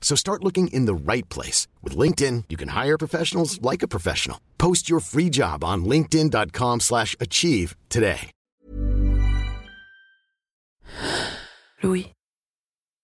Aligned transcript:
So 0.00 0.16
start 0.16 0.42
looking 0.42 0.66
in 0.72 0.86
the 0.86 0.94
right 0.94 1.28
place. 1.28 1.68
With 1.84 1.96
LinkedIn, 1.96 2.44
you 2.48 2.56
can 2.56 2.70
hire 2.70 2.98
professionals 2.98 3.62
like 3.62 3.84
a 3.84 3.88
professional. 3.88 4.40
Post 4.58 4.90
your 4.90 4.98
free 4.98 5.30
job 5.30 5.62
on 5.62 5.84
linkedin.com 5.84 6.80
slash 6.80 7.14
achieve 7.20 7.76
today. 7.88 8.32
Louis. 11.82 12.12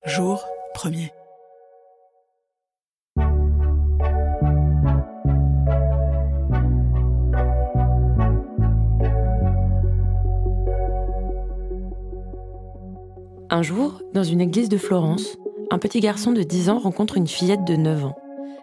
Jour 0.07 0.45
premier. 0.75 1.11
Un 13.49 13.63
jour, 13.63 14.03
dans 14.13 14.25
une 14.25 14.41
église 14.41 14.69
de 14.69 14.77
Florence, 14.77 15.39
un 15.71 15.79
petit 15.79 16.01
garçon 16.01 16.33
de 16.33 16.43
10 16.43 16.71
ans 16.71 16.79
rencontre 16.79 17.17
une 17.17 17.27
fillette 17.27 17.65
de 17.65 17.77
9 17.77 18.07
ans. 18.07 18.17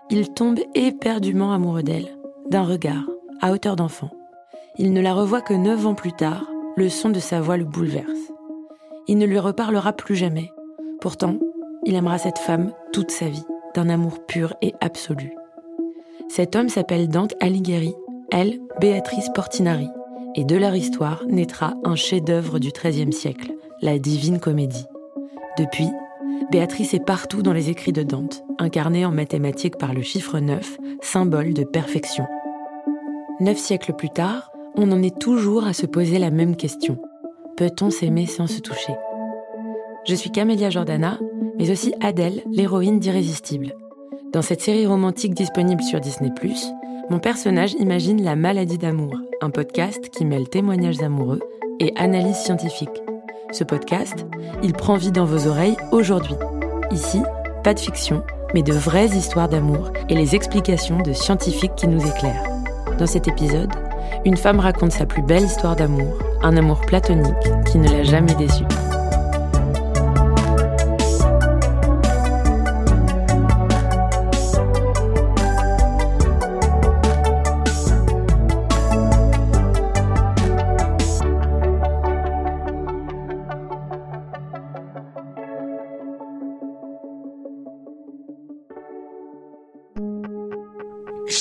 Il 0.09 0.29
tombe 0.29 0.59
éperdument 0.75 1.53
amoureux 1.53 1.83
d'elle, 1.83 2.17
d'un 2.49 2.63
regard, 2.63 3.03
à 3.41 3.51
hauteur 3.51 3.75
d'enfant. 3.75 4.09
Il 4.77 4.93
ne 4.93 5.01
la 5.01 5.13
revoit 5.13 5.41
que 5.41 5.53
9 5.53 5.87
ans 5.87 5.95
plus 5.95 6.13
tard, 6.13 6.49
le 6.75 6.89
son 6.89 7.09
de 7.09 7.19
sa 7.19 7.41
voix 7.41 7.57
le 7.57 7.65
bouleverse. 7.65 8.31
Il 9.07 9.17
ne 9.17 9.25
lui 9.25 9.39
reparlera 9.39 9.93
plus 9.93 10.15
jamais. 10.15 10.49
Pourtant, 11.01 11.37
il 11.85 11.95
aimera 11.95 12.17
cette 12.17 12.39
femme 12.39 12.71
toute 12.91 13.11
sa 13.11 13.27
vie, 13.27 13.45
d'un 13.75 13.89
amour 13.89 14.25
pur 14.25 14.53
et 14.61 14.73
absolu. 14.81 15.33
Cet 16.29 16.55
homme 16.55 16.69
s'appelle 16.69 17.09
Dante 17.09 17.35
Alighieri, 17.41 17.93
elle, 18.31 18.59
Béatrice 18.79 19.29
Portinari, 19.35 19.89
et 20.35 20.45
de 20.45 20.55
leur 20.55 20.75
histoire 20.75 21.23
naîtra 21.27 21.73
un 21.83 21.95
chef-d'œuvre 21.95 22.59
du 22.59 22.71
XIIIe 22.71 23.13
siècle, 23.13 23.53
la 23.81 23.99
Divine 23.99 24.39
Comédie. 24.39 24.85
Depuis, 25.57 25.89
Béatrice 26.51 26.93
est 26.93 27.05
partout 27.05 27.41
dans 27.41 27.53
les 27.53 27.69
écrits 27.69 27.93
de 27.93 28.03
Dante, 28.03 28.43
incarnée 28.59 29.05
en 29.05 29.11
mathématiques 29.11 29.77
par 29.77 29.93
le 29.93 30.01
chiffre 30.01 30.39
9, 30.39 30.77
symbole 31.01 31.53
de 31.53 31.63
perfection. 31.63 32.25
Neuf 33.39 33.57
siècles 33.57 33.93
plus 33.93 34.09
tard, 34.09 34.51
on 34.75 34.91
en 34.91 35.01
est 35.01 35.17
toujours 35.19 35.65
à 35.65 35.73
se 35.73 35.85
poser 35.85 36.19
la 36.19 36.31
même 36.31 36.55
question. 36.55 36.97
Peut-on 37.57 37.89
s'aimer 37.89 38.25
sans 38.25 38.47
se 38.47 38.59
toucher? 38.59 38.93
Je 40.05 40.15
suis 40.15 40.31
Camélia 40.31 40.69
Jordana, 40.69 41.19
mais 41.57 41.71
aussi 41.71 41.93
Adèle, 42.01 42.43
l'héroïne 42.51 42.99
d'Irrésistible. 42.99 43.73
Dans 44.31 44.41
cette 44.41 44.61
série 44.61 44.87
romantique 44.87 45.33
disponible 45.33 45.83
sur 45.83 45.99
Disney⁇ 45.99 46.29
mon 47.09 47.19
personnage 47.19 47.73
imagine 47.73 48.23
La 48.23 48.35
maladie 48.35 48.77
d'amour, 48.77 49.13
un 49.41 49.49
podcast 49.49 50.09
qui 50.09 50.23
mêle 50.25 50.47
témoignages 50.47 51.01
amoureux 51.01 51.41
et 51.79 51.91
analyse 51.97 52.37
scientifique. 52.37 53.02
Ce 53.53 53.63
podcast, 53.63 54.25
il 54.63 54.73
prend 54.73 54.95
vie 54.95 55.11
dans 55.11 55.25
vos 55.25 55.45
oreilles 55.47 55.77
aujourd'hui. 55.91 56.33
Ici, 56.89 57.21
pas 57.63 57.75
de 57.75 57.79
fiction, 57.79 58.23
mais 58.55 58.63
de 58.63 58.73
vraies 58.73 59.09
histoires 59.09 59.47
d'amour 59.47 59.91
et 60.09 60.15
les 60.15 60.33
explications 60.33 60.97
de 61.03 61.13
scientifiques 61.13 61.75
qui 61.75 61.87
nous 61.87 62.03
éclairent. 62.03 62.43
Dans 62.97 63.05
cet 63.05 63.27
épisode, 63.27 63.69
une 64.25 64.37
femme 64.37 64.59
raconte 64.59 64.91
sa 64.91 65.05
plus 65.05 65.21
belle 65.21 65.43
histoire 65.43 65.75
d'amour, 65.75 66.17
un 66.41 66.57
amour 66.57 66.81
platonique 66.81 67.35
qui 67.71 67.77
ne 67.77 67.91
l'a 67.91 68.03
jamais 68.03 68.33
déçue. 68.33 68.65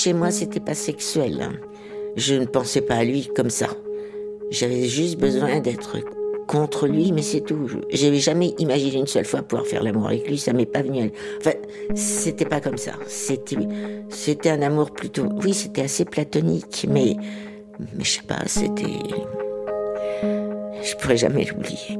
Chez 0.03 0.11
moi, 0.11 0.31
c'était 0.31 0.59
pas 0.59 0.73
sexuel. 0.73 1.39
hein. 1.41 1.53
Je 2.17 2.35
ne 2.35 2.43
pensais 2.43 2.81
pas 2.81 2.95
à 2.95 3.03
lui 3.05 3.29
comme 3.33 3.49
ça. 3.49 3.69
J'avais 4.51 4.83
juste 4.89 5.17
besoin 5.17 5.61
d'être 5.61 5.95
contre 6.45 6.87
lui, 6.87 7.13
mais 7.13 7.21
c'est 7.21 7.39
tout. 7.39 7.69
J'avais 7.89 8.19
jamais 8.19 8.53
imaginé 8.59 8.97
une 8.97 9.07
seule 9.07 9.23
fois 9.23 9.43
pouvoir 9.43 9.65
faire 9.65 9.81
l'amour 9.81 10.07
avec 10.07 10.27
lui. 10.27 10.37
Ça 10.37 10.51
m'est 10.51 10.65
pas 10.65 10.81
venu. 10.81 11.09
Enfin, 11.39 11.53
c'était 11.95 12.43
pas 12.43 12.59
comme 12.59 12.75
ça. 12.77 12.91
C'était, 13.07 13.55
c'était 14.09 14.49
un 14.49 14.61
amour 14.61 14.91
plutôt. 14.91 15.29
Oui, 15.41 15.53
c'était 15.53 15.83
assez 15.83 16.03
platonique, 16.03 16.85
mais, 16.89 17.15
mais 17.79 18.03
je 18.03 18.09
sais 18.09 18.23
pas. 18.27 18.39
C'était. 18.45 18.83
Je 20.83 20.95
pourrais 20.97 21.15
jamais 21.15 21.45
l'oublier. 21.45 21.97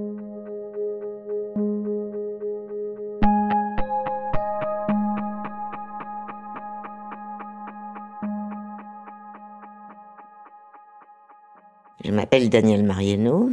Je 12.03 12.12
m'appelle 12.12 12.50
Daniel 12.50 12.84
Mariano, 12.84 13.52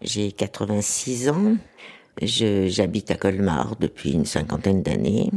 j'ai 0.00 0.32
86 0.32 1.28
ans, 1.28 1.56
j'habite 2.22 3.10
à 3.10 3.16
Colmar 3.16 3.76
depuis 3.78 4.12
une 4.12 4.24
cinquantaine 4.24 4.82
d'années. 4.82 5.30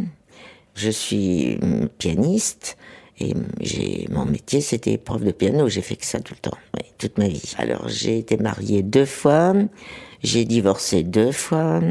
Je 0.73 0.89
suis 0.89 1.57
hum, 1.61 1.89
pianiste 1.97 2.77
et 3.19 3.33
hum, 3.33 3.45
j'ai 3.59 4.07
mon 4.09 4.23
métier 4.23 4.61
c'était 4.61 4.97
prof 4.97 5.21
de 5.21 5.31
piano, 5.31 5.67
j'ai 5.67 5.81
fait 5.81 5.97
que 5.97 6.05
ça 6.05 6.21
tout 6.21 6.33
le 6.33 6.39
temps, 6.39 6.57
oui, 6.75 6.85
toute 6.97 7.17
ma 7.17 7.27
vie. 7.27 7.55
Alors 7.57 7.89
j'ai 7.89 8.19
été 8.19 8.37
mariée 8.37 8.83
deux 8.83 9.05
fois, 9.05 9.53
j'ai 10.23 10.45
divorcé 10.45 11.03
deux 11.03 11.33
fois, 11.33 11.81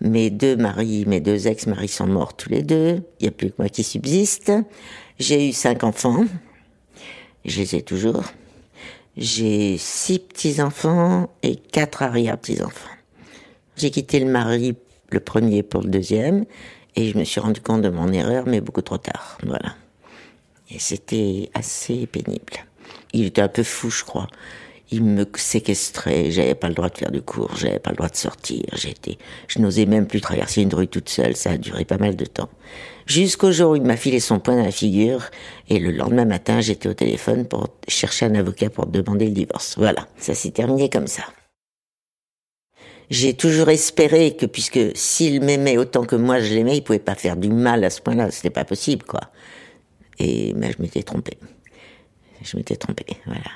mes 0.00 0.30
deux 0.30 0.56
maris, 0.56 1.04
mes 1.06 1.20
deux 1.20 1.46
ex-maris 1.46 1.86
sont 1.86 2.08
morts 2.08 2.36
tous 2.36 2.50
les 2.50 2.64
deux, 2.64 3.00
il 3.20 3.22
n'y 3.22 3.28
a 3.28 3.30
plus 3.30 3.50
que 3.50 3.56
moi 3.58 3.68
qui 3.68 3.84
subsiste. 3.84 4.50
J'ai 5.20 5.48
eu 5.48 5.52
cinq 5.52 5.84
enfants, 5.84 6.24
je 7.44 7.60
les 7.60 7.76
ai 7.76 7.82
toujours. 7.82 8.24
J'ai 9.16 9.78
six 9.78 10.18
petits-enfants 10.18 11.30
et 11.42 11.54
quatre 11.54 12.02
arrière-petits-enfants. 12.02 12.90
J'ai 13.76 13.90
quitté 13.90 14.18
le 14.18 14.26
mari, 14.26 14.76
le 15.10 15.20
premier 15.20 15.62
pour 15.62 15.82
le 15.82 15.88
deuxième, 15.88 16.44
et 16.96 17.10
je 17.10 17.18
me 17.18 17.24
suis 17.24 17.40
rendu 17.40 17.60
compte 17.60 17.82
de 17.82 17.90
mon 17.90 18.12
erreur, 18.12 18.44
mais 18.46 18.60
beaucoup 18.60 18.82
trop 18.82 18.98
tard. 18.98 19.38
Voilà. 19.44 19.76
Et 20.70 20.78
c'était 20.80 21.50
assez 21.54 22.06
pénible. 22.06 22.54
Il 23.12 23.26
était 23.26 23.42
un 23.42 23.48
peu 23.48 23.62
fou, 23.62 23.90
je 23.90 24.04
crois. 24.04 24.26
Il 24.94 25.02
me 25.02 25.26
séquestrait, 25.34 26.30
j'avais 26.30 26.54
pas 26.54 26.68
le 26.68 26.74
droit 26.74 26.88
de 26.88 26.96
faire 26.96 27.10
de 27.10 27.18
cours, 27.18 27.56
j'avais 27.56 27.80
pas 27.80 27.90
le 27.90 27.96
droit 27.96 28.08
de 28.08 28.14
sortir, 28.14 28.62
j'étais, 28.74 29.18
je 29.48 29.58
n'osais 29.58 29.86
même 29.86 30.06
plus 30.06 30.20
traverser 30.20 30.62
une 30.62 30.72
rue 30.72 30.86
toute 30.86 31.08
seule, 31.08 31.34
ça 31.34 31.50
a 31.50 31.56
duré 31.56 31.84
pas 31.84 31.98
mal 31.98 32.14
de 32.14 32.24
temps. 32.24 32.48
Jusqu'au 33.06 33.50
jour 33.50 33.72
où 33.72 33.76
il 33.76 33.82
m'a 33.82 33.96
filé 33.96 34.20
son 34.20 34.38
poing 34.38 34.54
dans 34.54 34.62
la 34.62 34.70
figure, 34.70 35.24
et 35.68 35.80
le 35.80 35.90
lendemain 35.90 36.26
matin, 36.26 36.60
j'étais 36.60 36.88
au 36.88 36.94
téléphone 36.94 37.44
pour 37.44 37.70
chercher 37.88 38.26
un 38.26 38.36
avocat 38.36 38.70
pour 38.70 38.86
demander 38.86 39.24
le 39.24 39.32
divorce. 39.32 39.74
Voilà. 39.78 40.06
Ça 40.16 40.32
s'est 40.32 40.52
terminé 40.52 40.88
comme 40.88 41.08
ça. 41.08 41.24
J'ai 43.10 43.34
toujours 43.34 43.70
espéré 43.70 44.36
que 44.36 44.46
puisque 44.46 44.78
s'il 44.94 45.42
m'aimait 45.42 45.76
autant 45.76 46.04
que 46.04 46.14
moi 46.14 46.38
je 46.38 46.54
l'aimais, 46.54 46.76
il 46.76 46.84
pouvait 46.84 47.00
pas 47.00 47.16
faire 47.16 47.36
du 47.36 47.48
mal 47.48 47.82
à 47.82 47.90
ce 47.90 48.00
point-là. 48.00 48.30
C'était 48.30 48.50
pas 48.50 48.64
possible, 48.64 49.02
quoi. 49.04 49.22
Et 50.20 50.52
mais 50.54 50.70
je 50.70 50.80
m'étais 50.80 51.02
trompé. 51.02 51.36
Je 52.42 52.56
m'étais 52.56 52.76
trompé, 52.76 53.04
voilà. 53.26 53.50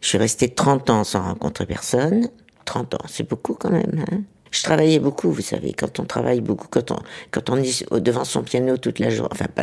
Je 0.00 0.08
suis 0.08 0.18
restée 0.18 0.48
30 0.48 0.90
ans 0.90 1.04
sans 1.04 1.22
rencontrer 1.22 1.66
personne. 1.66 2.28
30 2.64 2.94
ans, 2.94 3.06
c'est 3.08 3.28
beaucoup 3.28 3.54
quand 3.54 3.70
même. 3.70 4.04
Hein 4.10 4.20
je 4.50 4.62
travaillais 4.62 4.98
beaucoup, 4.98 5.30
vous 5.30 5.42
savez, 5.42 5.72
quand 5.72 6.00
on 6.00 6.04
travaille 6.04 6.40
beaucoup, 6.40 6.66
quand 6.68 6.90
on, 6.90 6.98
quand 7.30 7.50
on 7.50 7.56
est 7.56 7.84
devant 8.00 8.24
son 8.24 8.42
piano 8.42 8.76
toute 8.76 8.98
la 8.98 9.10
journée, 9.10 9.30
enfin 9.32 9.46
pas 9.54 9.62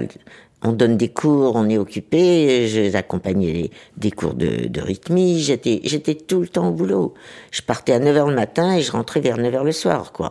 on 0.63 0.71
donne 0.71 0.97
des 0.97 1.09
cours, 1.09 1.55
on 1.55 1.69
est 1.69 1.77
occupé, 1.77 2.67
j'accompagnais 2.89 3.69
des 3.95 4.11
cours 4.11 4.33
de, 4.33 4.67
de 4.67 4.81
rythmie, 4.81 5.39
j'étais, 5.39 5.81
j'étais 5.83 6.15
tout 6.15 6.39
le 6.39 6.47
temps 6.47 6.69
au 6.69 6.71
boulot. 6.71 7.13
Je 7.51 7.61
partais 7.61 7.93
à 7.93 7.99
9h 7.99 8.29
le 8.29 8.35
matin 8.35 8.75
et 8.75 8.81
je 8.81 8.91
rentrais 8.91 9.19
vers 9.19 9.37
9h 9.37 9.63
le 9.63 9.71
soir, 9.71 10.11
quoi. 10.13 10.29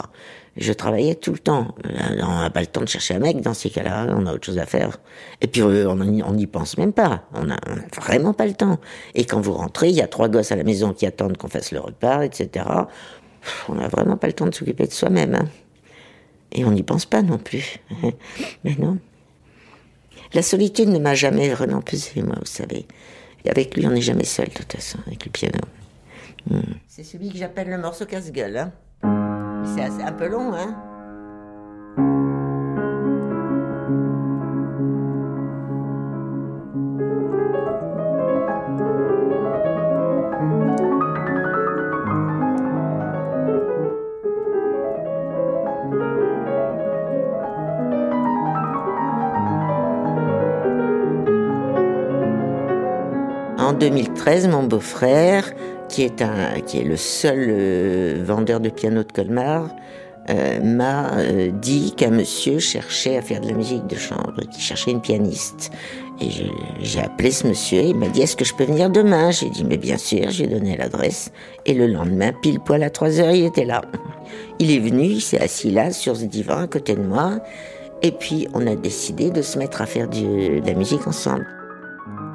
Je 0.56 0.72
travaillais 0.72 1.14
tout 1.14 1.32
le 1.32 1.38
temps. 1.38 1.74
Euh, 1.84 2.22
on 2.22 2.40
n'a 2.40 2.50
pas 2.50 2.60
le 2.60 2.66
temps 2.66 2.80
de 2.80 2.88
chercher 2.88 3.14
un 3.14 3.18
mec 3.18 3.40
dans 3.42 3.52
ces 3.52 3.68
cas-là, 3.68 4.06
on 4.16 4.26
a 4.26 4.32
autre 4.32 4.46
chose 4.46 4.58
à 4.58 4.66
faire. 4.66 4.98
Et 5.42 5.46
puis 5.46 5.60
euh, 5.60 5.88
on 5.88 6.32
n'y 6.32 6.46
pense 6.46 6.78
même 6.78 6.92
pas, 6.92 7.24
on 7.34 7.44
n'a 7.44 7.58
vraiment 7.94 8.32
pas 8.32 8.46
le 8.46 8.54
temps. 8.54 8.78
Et 9.14 9.24
quand 9.24 9.40
vous 9.40 9.52
rentrez, 9.52 9.90
il 9.90 9.94
y 9.94 10.02
a 10.02 10.08
trois 10.08 10.28
gosses 10.28 10.52
à 10.52 10.56
la 10.56 10.64
maison 10.64 10.92
qui 10.94 11.04
attendent 11.06 11.36
qu'on 11.36 11.48
fasse 11.48 11.72
le 11.72 11.80
repas, 11.80 12.22
etc. 12.22 12.64
On 13.68 13.74
n'a 13.74 13.88
vraiment 13.88 14.16
pas 14.16 14.26
le 14.26 14.32
temps 14.32 14.46
de 14.46 14.54
s'occuper 14.54 14.86
de 14.86 14.92
soi-même. 14.92 15.34
Hein. 15.34 15.46
Et 16.52 16.64
on 16.64 16.72
n'y 16.72 16.82
pense 16.82 17.04
pas 17.04 17.22
non 17.22 17.38
plus. 17.38 17.78
Mais 18.64 18.76
non. 18.78 18.98
La 20.32 20.42
solitude 20.42 20.88
ne 20.88 20.98
m'a 20.98 21.14
jamais 21.14 21.50
vraiment 21.50 21.82
pesé, 21.82 22.22
moi, 22.22 22.36
vous 22.38 22.46
savez. 22.46 22.86
Et 23.44 23.50
avec 23.50 23.76
lui, 23.76 23.86
on 23.86 23.90
n'est 23.90 24.00
jamais 24.00 24.24
seul, 24.24 24.48
de 24.48 24.54
toute 24.54 24.72
façon, 24.72 24.98
avec 25.06 25.24
le 25.24 25.30
piano. 25.30 25.60
Hmm. 26.48 26.60
C'est 26.88 27.04
celui 27.04 27.30
que 27.30 27.38
j'appelle 27.38 27.68
le 27.68 27.78
morceau 27.78 28.06
casse-gueule. 28.06 28.56
Hein. 28.56 28.72
C'est 29.74 30.02
un 30.02 30.12
peu 30.12 30.28
long, 30.28 30.52
hein 30.54 30.74
2013, 53.90 54.48
mon 54.48 54.64
beau-frère, 54.64 55.52
qui 55.88 56.02
est, 56.02 56.24
qui 56.66 56.82
le 56.82 56.96
seul 56.96 57.46
euh, 57.48 58.24
vendeur 58.26 58.58
de 58.58 58.68
piano 58.68 59.04
de 59.04 59.12
Colmar, 59.12 59.68
euh, 60.28 60.60
m'a 60.60 61.12
euh, 61.18 61.52
dit 61.52 61.94
qu'un 61.96 62.10
monsieur 62.10 62.58
cherchait 62.58 63.16
à 63.16 63.22
faire 63.22 63.40
de 63.40 63.46
la 63.46 63.54
musique 63.54 63.86
de 63.86 63.94
chambre, 63.94 64.40
qu'il 64.50 64.60
cherchait 64.60 64.90
une 64.90 65.00
pianiste. 65.00 65.70
Et 66.20 66.26
j'ai 66.80 67.00
appelé 67.00 67.30
ce 67.30 67.46
monsieur, 67.46 67.80
il 67.80 67.94
m'a 67.94 68.08
dit 68.08 68.22
est-ce 68.22 68.34
que 68.34 68.44
je 68.44 68.54
peux 68.54 68.64
venir 68.64 68.90
demain? 68.90 69.30
J'ai 69.30 69.50
dit 69.50 69.64
mais 69.64 69.76
bien 69.76 69.98
sûr, 69.98 70.30
j'ai 70.30 70.48
donné 70.48 70.76
l'adresse. 70.76 71.30
Et 71.64 71.72
le 71.72 71.86
lendemain, 71.86 72.32
pile 72.42 72.58
poil 72.58 72.82
à 72.82 72.90
3 72.90 73.20
heures, 73.20 73.34
il 73.34 73.44
était 73.44 73.66
là. 73.66 73.82
Il 74.58 74.72
est 74.72 74.80
venu, 74.80 75.04
il 75.04 75.20
s'est 75.20 75.40
assis 75.40 75.70
là 75.70 75.92
sur 75.92 76.16
ce 76.16 76.24
divan 76.24 76.62
à 76.62 76.66
côté 76.66 76.96
de 76.96 77.02
moi. 77.02 77.38
Et 78.02 78.10
puis 78.10 78.48
on 78.52 78.66
a 78.66 78.74
décidé 78.74 79.30
de 79.30 79.42
se 79.42 79.60
mettre 79.60 79.80
à 79.80 79.86
faire 79.86 80.08
de 80.08 80.66
la 80.66 80.74
musique 80.74 81.06
ensemble. 81.06 81.46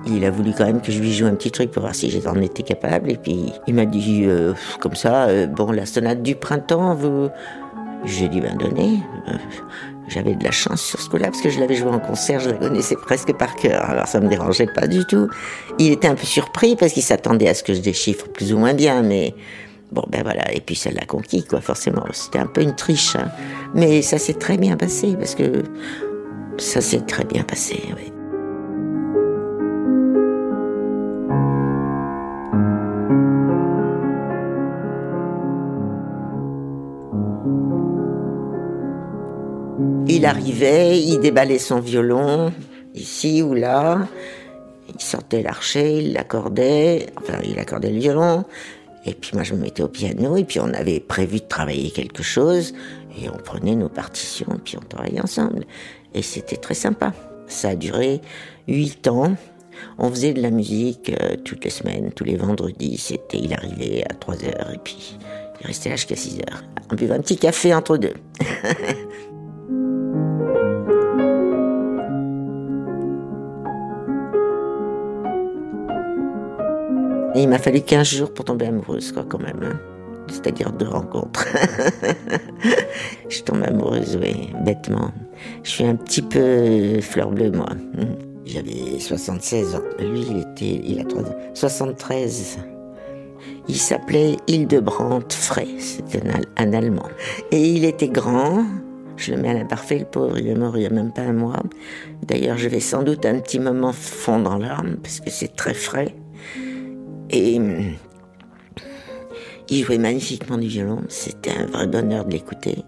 Il 0.08 0.26
a 0.26 0.32
voulu 0.32 0.52
quand 0.58 0.66
même 0.66 0.82
que 0.82 0.92
je 0.92 1.00
lui 1.00 1.14
joue 1.14 1.26
un 1.26 1.36
petit 1.36 1.52
truc 1.52 1.72
pour 1.72 1.82
voir 1.82 1.94
si 1.94 2.10
j'en 2.10 2.36
étais 2.36 2.64
capable. 2.64 3.12
Et 3.12 3.18
puis 3.18 3.52
il 3.68 3.76
m'a 3.76 3.86
dit 3.86 4.24
euh, 4.26 4.54
comme 4.80 4.96
ça, 4.96 5.26
euh, 5.26 5.48
bon, 5.48 5.72
la 5.72 5.86
sonate 5.86 6.24
du 6.24 6.36
printemps, 6.36 6.96
vous... 6.96 7.30
J'ai 8.04 8.28
dit, 8.28 8.42
ben 8.42 8.58
donnez. 8.58 9.00
Euh, 9.28 9.34
j'avais 10.08 10.34
de 10.34 10.44
la 10.44 10.52
chance 10.52 10.82
sur 10.82 11.00
ce 11.00 11.10
coup-là 11.10 11.28
parce 11.28 11.42
que 11.42 11.50
je 11.50 11.60
l'avais 11.60 11.76
joué 11.76 11.90
en 11.90 12.00
concert, 12.00 12.40
je 12.40 12.50
la 12.50 12.58
connaissais 12.58 12.96
presque 12.96 13.32
par 13.34 13.56
cœur. 13.56 13.90
Alors 13.90 14.08
ça 14.08 14.20
me 14.20 14.28
dérangeait 14.28 14.68
pas 14.68 14.88
du 14.88 15.06
tout. 15.06 15.30
Il 15.78 15.92
était 15.92 16.08
un 16.08 16.16
peu 16.16 16.26
surpris 16.26 16.76
parce 16.76 16.94
qu'il 16.94 17.04
s'attendait 17.04 17.48
à 17.48 17.54
ce 17.54 17.64
que 17.64 17.74
je 17.74 17.80
déchiffre 17.80 18.28
plus 18.28 18.54
ou 18.54 18.58
moins 18.58 18.74
bien, 18.74 19.04
mais 19.04 19.36
bon 19.92 20.04
ben 20.10 20.24
voilà. 20.24 20.52
Et 20.52 20.62
puis 20.62 20.76
ça 20.76 20.92
l'a 20.92 21.06
conquis 21.06 21.44
quoi, 21.44 21.62
forcément. 21.62 22.04
C'était 22.12 22.40
un 22.40 22.48
peu 22.48 22.62
une 22.62 22.76
triche, 22.76 23.16
hein. 23.16 23.30
mais 23.74 24.02
ça 24.02 24.18
s'est 24.18 24.34
très 24.34 24.58
bien 24.58 24.76
passé 24.76 25.16
parce 25.16 25.36
que 25.36 25.64
ça 26.58 26.82
s'est 26.82 27.02
très 27.02 27.24
bien 27.24 27.44
passé. 27.44 27.82
Oui. 27.96 28.11
Il 40.22 40.28
arrivait, 40.28 41.00
il 41.00 41.20
déballait 41.20 41.58
son 41.58 41.80
violon, 41.80 42.54
ici 42.94 43.42
ou 43.42 43.56
là. 43.56 44.08
Il 44.94 45.02
sortait 45.02 45.42
l'archet, 45.42 45.98
il 45.98 46.14
l'accordait, 46.14 47.08
enfin, 47.18 47.40
il 47.44 47.58
accordait 47.58 47.90
le 47.90 47.98
violon. 47.98 48.46
Et 49.08 49.16
puis 49.16 49.32
moi, 49.34 49.42
je 49.42 49.56
me 49.56 49.62
mettais 49.64 49.82
au 49.82 49.88
piano, 49.88 50.38
et 50.38 50.44
puis 50.44 50.60
on 50.60 50.72
avait 50.76 51.00
prévu 51.00 51.40
de 51.40 51.46
travailler 51.46 51.90
quelque 51.90 52.22
chose, 52.22 52.76
et 53.20 53.30
on 53.30 53.38
prenait 53.38 53.74
nos 53.74 53.90
partitions, 53.90 54.60
puis 54.64 54.78
on 54.78 54.88
travaillait 54.88 55.24
ensemble. 55.24 55.66
Et 56.14 56.22
c'était 56.22 56.58
très 56.58 56.76
sympa. 56.76 57.14
Ça 57.48 57.70
a 57.70 57.76
duré 57.76 58.22
huit 58.68 59.08
ans. 59.08 59.36
On 59.98 60.12
faisait 60.12 60.34
de 60.34 60.42
la 60.44 60.52
musique 60.52 61.12
euh, 61.20 61.36
toutes 61.44 61.64
les 61.64 61.72
semaines, 61.72 62.12
tous 62.12 62.26
les 62.26 62.36
vendredis. 62.36 62.98
C'était, 63.00 63.40
il 63.40 63.56
arrivait 63.56 64.04
à 64.08 64.14
3 64.14 64.36
heures, 64.46 64.72
et 64.72 64.78
puis 64.84 65.18
il 65.62 65.66
restait 65.66 65.90
là 65.90 65.96
jusqu'à 65.96 66.16
6 66.16 66.42
heures. 66.42 66.64
On 66.92 66.96
buvait 66.96 67.16
un 67.16 67.22
petit 67.22 67.38
café 67.38 67.74
entre 67.74 67.98
deux. 67.98 68.14
il 77.42 77.50
m'a 77.50 77.60
fallu 77.60 77.82
15 77.82 78.08
jours 78.08 78.34
pour 78.34 78.46
tomber 78.46 78.68
amoureuse, 78.68 79.12
quoi, 79.12 79.26
quand 79.28 79.42
même. 79.42 79.60
Hein. 79.64 79.80
C'est-à-dire 80.28 80.72
deux 80.72 80.88
rencontres. 80.88 81.48
je 83.30 83.42
tombe 83.42 83.64
amoureuse, 83.64 84.18
oui, 84.22 84.50
bêtement. 84.64 85.12
Je 85.64 85.70
suis 85.70 85.84
un 85.84 85.96
petit 85.96 86.22
peu 86.22 87.02
fleur 87.02 87.32
bleue, 87.32 87.52
moi. 87.52 87.70
J'avais 88.46 89.00
76 89.00 89.76
ans. 89.76 89.82
Lui, 90.00 90.26
il 90.30 90.38
était, 90.40 90.82
il 90.86 91.00
a 91.00 91.04
3 91.04 91.24
ans. 91.24 91.36
73. 91.54 92.60
Il 93.68 93.78
s'appelait 93.78 94.38
Hildebrandt 94.48 95.34
Frey, 95.34 95.68
c'était 95.80 96.22
un, 96.58 96.74
Allemand. 96.74 97.10
Et 97.52 97.62
il 97.62 97.86
était 97.86 98.08
grand, 98.08 98.66
je 99.18 99.32
le 99.32 99.42
mets 99.42 99.50
à 99.50 99.54
l'imparfait, 99.54 100.00
le 100.00 100.06
pauvre, 100.06 100.38
il 100.38 100.48
est 100.48 100.56
mort 100.56 100.78
il 100.78 100.82
n'y 100.82 100.86
a 100.86 100.90
même 100.90 101.12
pas 101.12 101.22
un 101.22 101.34
mois. 101.34 101.62
D'ailleurs, 102.24 102.58
je 102.58 102.68
vais 102.68 102.80
sans 102.80 103.04
doute 103.04 103.26
un 103.26 103.40
petit 103.40 103.60
moment 103.60 103.94
fondre 103.94 104.52
en 104.52 104.58
larmes, 104.58 104.98
parce 105.02 105.20
que 105.20 105.30
c'est 105.30 105.56
très 105.56 105.74
frais. 105.74 106.16
Et 107.32 107.58
hum, 107.58 107.94
il 109.70 109.84
jouait 109.84 109.98
magnifiquement 109.98 110.58
du 110.58 110.68
violon, 110.68 111.02
c'était 111.08 111.52
un 111.52 111.66
vrai 111.66 111.88
bonheur 111.88 112.26
de 112.26 112.32
l'écouter. 112.32 112.84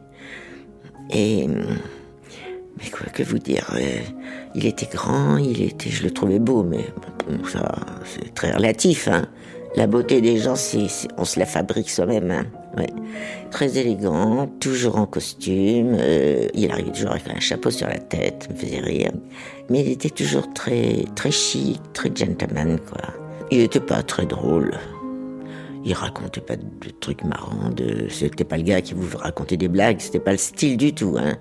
Et 1.10 1.46
hum, 1.46 1.64
mais 2.78 2.90
quoi 2.90 3.08
que 3.08 3.24
vous 3.24 3.40
dire, 3.40 3.72
euh, 3.76 4.00
il 4.56 4.66
était 4.66 4.90
grand, 4.92 5.38
il 5.38 5.62
était, 5.62 5.90
je 5.90 6.04
le 6.04 6.12
trouvais 6.12 6.40
beau, 6.40 6.64
mais 6.64 6.86
bon, 7.26 7.46
ça 7.46 7.72
c'est 8.04 8.34
très 8.34 8.52
relatif. 8.52 9.08
Hein. 9.08 9.28
La 9.76 9.88
beauté 9.88 10.22
des 10.22 10.38
gens, 10.38 10.56
on 11.18 11.26
se 11.26 11.40
la 11.40 11.46
fabrique 11.46 11.90
soi-même. 11.90 12.30
Hein. 12.30 12.46
Très 13.50 13.78
élégant, 13.78 14.48
toujours 14.60 14.98
en 14.98 15.06
costume. 15.06 15.96
Euh, 16.00 16.48
il 16.54 16.70
arrivait 16.72 16.92
toujours 16.92 17.12
avec 17.12 17.28
un 17.30 17.40
chapeau 17.40 17.72
sur 17.72 17.88
la 17.88 17.98
tête, 17.98 18.50
me 18.52 18.56
faisait 18.56 18.82
rire. 18.82 19.12
Mais 19.70 19.82
il 19.82 19.92
était 19.92 20.10
toujours 20.10 20.54
très, 20.54 21.06
très 21.16 21.32
chic, 21.32 21.80
très 21.94 22.12
gentleman, 22.14 22.80
quoi. 22.80 23.23
Il 23.54 23.60
n'était 23.60 23.80
pas 23.80 24.02
très 24.02 24.26
drôle. 24.26 24.72
Il 25.86 25.94
racontait 25.94 26.42
pas 26.42 26.56
de, 26.56 26.64
trucs 27.00 27.24
marrants. 27.24 27.70
De... 27.70 28.08
C'était 28.10 28.46
pas 28.46 28.58
le 28.58 28.64
gars 28.64 28.82
qui 28.82 28.96
vous 28.96 29.16
racontait 29.16 29.58
des 29.58 29.68
blagues. 29.68 29.98
C'était 30.00 30.20
pas 30.20 30.32
le 30.32 30.40
style 30.40 30.76
du 30.76 30.96
tout. 30.96 31.18
Hein. 31.20 31.36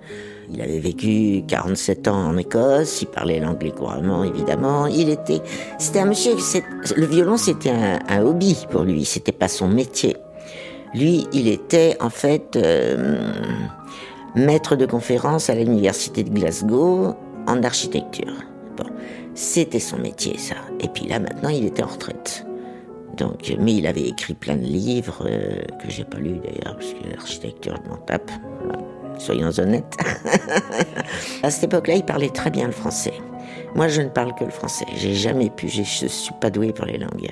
Il 0.53 0.61
avait 0.61 0.77
vécu 0.77 1.43
47 1.47 2.07
ans 2.07 2.27
en 2.27 2.37
Écosse. 2.37 3.01
Il 3.01 3.07
parlait 3.07 3.39
l'anglais 3.39 3.71
couramment, 3.71 4.23
évidemment. 4.23 4.85
Il 4.85 5.09
était, 5.09 5.41
c'était 5.79 6.01
un 6.01 6.05
monsieur. 6.05 6.33
Le 6.95 7.05
violon, 7.07 7.35
c'était 7.35 7.71
un, 7.71 8.23
hobby 8.23 8.63
pour 8.69 8.83
lui. 8.83 9.05
C'était 9.05 9.31
pas 9.31 9.47
son 9.47 9.67
métier. 9.67 10.15
Lui, 10.93 11.25
il 11.33 11.47
était 11.47 11.97
en 11.99 12.11
fait 12.11 12.55
euh, 12.57 13.33
maître 14.35 14.75
de 14.75 14.85
conférence 14.85 15.49
à 15.49 15.55
l'université 15.55 16.23
de 16.23 16.29
Glasgow 16.29 17.15
en 17.47 17.63
architecture. 17.63 18.35
C'était 19.35 19.79
son 19.79 19.97
métier, 19.97 20.37
ça. 20.37 20.55
Et 20.79 20.87
puis 20.87 21.07
là, 21.07 21.19
maintenant, 21.19 21.49
il 21.49 21.65
était 21.65 21.83
en 21.83 21.87
retraite. 21.87 22.45
Donc, 23.17 23.53
mais 23.59 23.75
il 23.75 23.87
avait 23.87 24.07
écrit 24.07 24.33
plein 24.33 24.55
de 24.55 24.65
livres 24.65 25.25
euh, 25.25 25.61
que 25.81 25.89
j'ai 25.89 26.03
pas 26.03 26.17
lus 26.17 26.39
d'ailleurs, 26.39 26.75
parce 26.75 26.93
que 26.93 27.09
l'architecture, 27.09 27.75
je 27.83 27.89
m'en 27.89 27.97
tape. 27.97 28.31
Soyons 29.19 29.51
honnêtes. 29.59 29.95
à 31.43 31.51
cette 31.51 31.65
époque-là, 31.65 31.95
il 31.95 32.03
parlait 32.03 32.29
très 32.29 32.49
bien 32.49 32.65
le 32.65 32.71
français. 32.71 33.13
Moi, 33.75 33.87
je 33.87 34.01
ne 34.01 34.09
parle 34.09 34.33
que 34.35 34.43
le 34.43 34.51
français. 34.51 34.85
J'ai 34.95 35.13
jamais 35.13 35.49
pu. 35.49 35.67
Je 35.67 35.83
suis 35.83 36.33
pas 36.41 36.49
doué 36.49 36.73
pour 36.73 36.85
les 36.85 36.97
langues. 36.97 37.31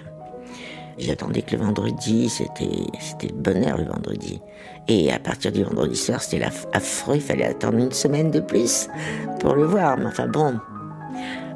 J'attendais 0.97 1.41
que 1.41 1.55
le 1.55 1.63
vendredi, 1.63 2.29
c'était 2.29 2.85
c'était 2.99 3.27
le 3.27 3.39
bonheur 3.39 3.77
le 3.77 3.85
vendredi. 3.85 4.39
Et 4.87 5.11
à 5.11 5.19
partir 5.19 5.51
du 5.51 5.63
vendredi 5.63 5.95
soir, 5.95 6.21
c'était 6.21 6.43
affreux. 6.73 7.15
Il 7.15 7.21
fallait 7.21 7.45
attendre 7.45 7.79
une 7.79 7.91
semaine 7.91 8.29
de 8.29 8.39
plus 8.39 8.87
pour 9.39 9.55
le 9.55 9.65
voir. 9.65 9.97
Mais 9.97 10.05
enfin 10.05 10.27
bon, 10.27 10.59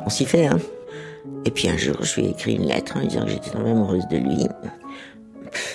on 0.06 0.10
s'y 0.10 0.26
fait, 0.26 0.48
hein. 0.48 0.60
Et 1.46 1.52
puis 1.52 1.68
un 1.68 1.78
jour, 1.78 1.96
je 2.02 2.20
lui 2.20 2.28
ai 2.28 2.30
écrit 2.32 2.56
une 2.56 2.68
lettre 2.68 2.98
en 2.98 3.06
disant 3.06 3.26
que 3.26 3.32
j'étais 3.32 3.50
tombée 3.50 3.72
amoureuse 3.72 4.08
de 4.10 4.18
lui. 4.18 4.48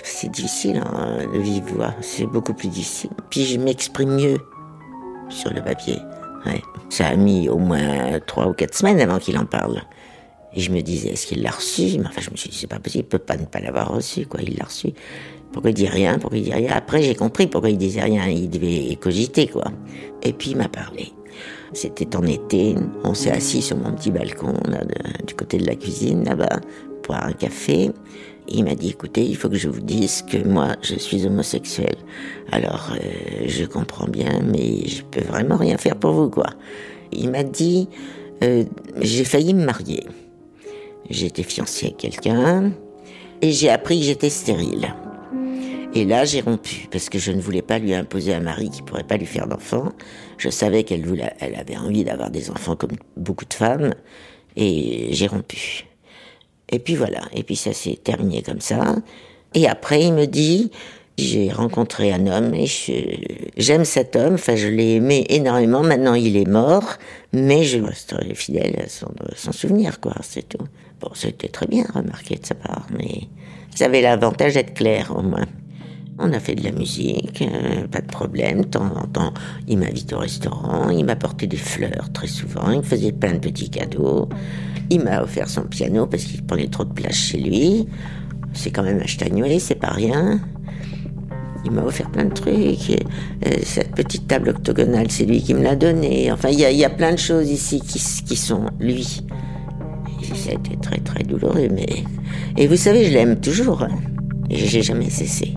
C'est 0.03 0.31
difficile, 0.31 0.83
hein, 0.85 1.19
de 1.33 1.39
vivre 1.39 1.67
voix. 1.75 1.95
C'est 2.01 2.27
beaucoup 2.27 2.55
plus 2.55 2.69
difficile. 2.69 3.11
Puis 3.31 3.45
je 3.45 3.59
m'exprime 3.59 4.15
mieux 4.17 4.39
sur 5.29 5.53
le 5.53 5.63
papier. 5.63 5.99
Ouais. 6.47 6.63
Ça 6.89 7.09
a 7.09 7.17
mis 7.17 7.49
au 7.49 7.59
moins 7.59 8.19
trois 8.27 8.49
ou 8.49 8.53
quatre 8.53 8.75
semaines 8.75 9.01
avant 9.01 9.19
qu'il 9.19 9.39
en 9.39 9.47
parle. 9.47 9.83
Et 10.53 10.61
je 10.61 10.73
me 10.73 10.81
disais, 10.81 11.11
est-ce 11.11 11.27
qu'il 11.27 11.43
l'a 11.43 11.51
reçu? 11.51 11.99
Mais 11.99 12.07
enfin, 12.07 12.21
je 12.21 12.31
me 12.31 12.37
suis 12.37 12.51
dit, 12.51 12.57
c'est 12.59 12.67
pas 12.67 12.81
possible, 12.81 13.05
il 13.05 13.09
peut 13.09 13.19
pas 13.19 13.37
ne 13.37 13.45
pas 13.45 13.61
l'avoir 13.61 13.95
reçu, 13.95 14.27
quoi. 14.27 14.41
Il 14.43 14.57
l'a 14.57 14.65
reçu. 14.65 14.93
Pourquoi 15.53 15.71
il 15.71 15.75
dit 15.75 15.87
rien? 15.87 16.19
Pourquoi 16.19 16.39
il 16.39 16.45
dit 16.45 16.53
rien? 16.53 16.73
Après, 16.73 17.03
j'ai 17.03 17.15
compris 17.15 17.47
pourquoi 17.47 17.71
il 17.71 17.79
disait 17.79 18.03
rien. 18.03 18.27
Il 18.27 18.51
devait 18.51 18.97
cogiter, 18.97 19.47
quoi. 19.47 19.65
Et 20.23 20.33
puis, 20.33 20.51
il 20.51 20.57
m'a 20.57 20.69
parlé. 20.69 21.13
C'était 21.73 22.17
en 22.17 22.23
été. 22.23 22.75
On 23.05 23.15
s'est 23.15 23.31
assis 23.31 23.63
sur 23.63 23.77
mon 23.77 23.93
petit 23.93 24.11
balcon, 24.11 24.55
du 25.27 25.35
côté 25.35 25.59
de 25.59 25.67
la 25.67 25.77
cuisine, 25.77 26.25
là-bas, 26.25 26.61
pour 27.03 27.15
un 27.15 27.33
café. 27.33 27.91
Il 28.49 28.65
m'a 28.65 28.75
dit, 28.75 28.91
écoutez, 28.91 29.25
il 29.25 29.37
faut 29.37 29.49
que 29.49 29.57
je 29.57 29.69
vous 29.69 29.81
dise 29.81 30.23
que 30.23 30.39
moi, 30.39 30.77
je 30.83 30.97
suis 30.97 31.25
homosexuel. 31.27 31.95
Alors, 32.51 32.93
euh, 32.93 33.45
je 33.47 33.65
comprends 33.65 34.09
bien, 34.09 34.41
mais 34.45 34.87
je 34.89 35.03
peux 35.05 35.21
vraiment 35.21 35.57
rien 35.57 35.77
faire 35.79 35.97
pour 35.97 36.13
vous, 36.13 36.31
quoi. 36.31 36.47
Il 37.13 37.31
m'a 37.31 37.45
dit, 37.45 37.89
euh, 38.43 38.65
j'ai 39.01 39.25
failli 39.25 39.55
me 39.55 39.65
marier. 39.65 40.05
J'étais 41.09 41.43
fiancée 41.43 41.89
à 41.89 41.91
quelqu'un 41.91 42.73
et 43.43 43.53
j'ai 43.53 43.69
appris 43.71 43.99
que 44.01 44.07
j'étais 44.07 44.31
stérile. 44.31 44.95
Et 45.93 46.05
là, 46.05 46.25
j'ai 46.25 46.41
rompu 46.41 46.87
parce 46.93 47.09
que 47.09 47.19
je 47.19 47.33
ne 47.33 47.41
voulais 47.41 47.63
pas 47.63 47.81
lui 47.81 47.95
imposer 47.95 48.33
un 48.33 48.41
mari 48.41 48.71
qui 48.71 48.81
pourrait 48.81 49.03
pas 49.03 49.17
lui 49.17 49.27
faire 49.27 49.49
d'enfants. 49.49 49.89
Je 50.39 50.49
savais 50.49 50.85
qu'elle 50.85 51.05
voulait, 51.05 51.33
elle 51.41 51.57
avait 51.57 51.77
envie 51.77 52.05
d'avoir 52.05 52.31
des 52.31 52.49
enfants 52.51 52.77
comme 52.77 52.93
beaucoup 53.17 53.45
de 53.45 53.55
femmes 53.55 53.93
et 54.57 55.09
j'ai 55.11 55.27
rompu. 55.27 55.85
Et 56.69 56.79
puis 56.79 56.95
voilà. 56.95 57.23
Et 57.35 57.43
puis 57.43 57.57
ça 57.57 57.73
s'est 57.73 57.99
terminé 58.03 58.41
comme 58.43 58.61
ça. 58.61 58.97
Et 59.55 59.67
après, 59.67 60.05
il 60.05 60.13
me 60.13 60.27
dit, 60.27 60.71
j'ai 61.19 61.51
rencontré 61.51 62.13
un 62.13 62.29
homme 62.29 62.55
et 62.55 62.67
j'aime 63.57 63.85
cet 63.85 64.15
homme. 64.15 64.35
Enfin, 64.35 64.55
je 64.55 64.69
l'ai 64.69 64.95
aimé 64.95 65.27
énormément. 65.29 65.83
Maintenant, 65.83 66.15
il 66.15 66.37
est 66.37 66.49
mort, 66.49 66.99
mais 67.33 67.65
je 67.65 67.81
resterai 67.81 68.33
fidèle 68.37 68.81
à 68.85 68.89
son, 68.89 69.13
son 69.35 69.51
souvenir, 69.51 69.99
quoi. 69.99 70.15
C'est 70.23 70.49
tout. 70.49 70.65
Bon, 71.01 71.11
c'était 71.15 71.49
très 71.49 71.67
bien 71.67 71.85
remarqué 71.93 72.37
de 72.37 72.47
sa 72.47 72.55
part, 72.55 72.87
mais 72.97 73.23
ça 73.75 73.87
avait 73.87 74.03
l'avantage 74.03 74.55
d'être 74.55 74.75
clair 74.75 75.13
au 75.17 75.23
moins. 75.23 75.47
On 76.23 76.35
a 76.35 76.39
fait 76.39 76.55
de 76.55 76.63
la 76.63 76.73
musique, 76.73 77.43
euh, 77.43 77.87
pas 77.87 78.03
de 78.03 78.07
problème. 78.07 78.59
De 78.59 78.67
temps 78.67 78.93
en 78.95 79.07
temps, 79.07 79.33
il 79.67 79.79
m'invite 79.79 80.13
au 80.13 80.19
restaurant, 80.19 80.91
il 80.91 81.05
m'apportait 81.07 81.47
des 81.47 81.57
fleurs 81.57 82.13
très 82.13 82.27
souvent, 82.27 82.71
il 82.71 82.79
me 82.79 82.83
faisait 82.83 83.13
plein 83.13 83.33
de 83.33 83.39
petits 83.39 83.71
cadeaux. 83.71 84.29
Il 84.91 85.03
m'a 85.03 85.23
offert 85.23 85.49
son 85.49 85.63
piano 85.63 86.07
parce 86.07 86.25
qu'il 86.25 86.45
prenait 86.45 86.69
trop 86.69 86.85
de 86.85 86.93
place 86.93 87.15
chez 87.15 87.39
lui. 87.39 87.87
C'est 88.53 88.71
quand 88.71 88.83
même 88.83 89.01
un 89.01 89.59
c'est 89.59 89.75
pas 89.77 89.93
rien. 89.93 90.41
Il 91.65 91.71
m'a 91.71 91.83
offert 91.85 92.11
plein 92.11 92.27
de 92.27 92.35
trucs. 92.35 92.91
Euh, 93.47 93.51
cette 93.63 93.95
petite 93.95 94.27
table 94.27 94.51
octogonale, 94.51 95.11
c'est 95.11 95.25
lui 95.25 95.43
qui 95.43 95.55
me 95.55 95.63
l'a 95.63 95.77
donnée. 95.77 96.31
Enfin, 96.33 96.51
il 96.51 96.59
y, 96.59 96.85
a, 96.85 96.91
plein 96.91 97.13
de 97.13 97.19
choses 97.19 97.49
ici 97.51 97.81
qui, 97.81 98.37
sont 98.37 98.67
lui 98.79 99.23
ça 100.35 100.51
a 100.51 100.55
été 100.55 100.77
très 100.77 100.99
très 100.99 101.25
douloureux, 101.25 101.69
mais... 101.73 102.05
Et 102.57 102.67
vous 102.67 102.77
savez, 102.77 103.07
je 103.07 103.13
l'aime 103.13 103.41
toujours. 103.41 103.83
Hein. 103.83 103.91
J'ai 104.51 104.83
jamais 104.83 105.11
cessé. 105.11 105.55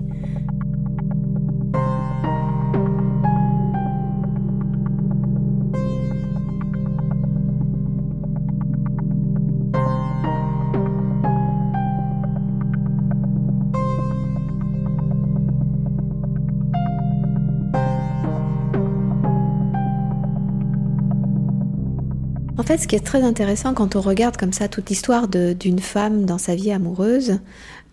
Fait, 22.78 22.84
ce 22.84 22.88
qui 22.88 22.96
est 22.96 23.06
très 23.06 23.22
intéressant 23.22 23.74
quand 23.74 23.96
on 23.96 24.02
regarde 24.02 24.38
comme 24.38 24.54
ça 24.54 24.68
toute 24.68 24.90
l'histoire 24.90 25.28
d'une 25.28 25.80
femme 25.80 26.26
dans 26.26 26.38
sa 26.38 26.56
vie 26.56 26.72
amoureuse, 26.72 27.40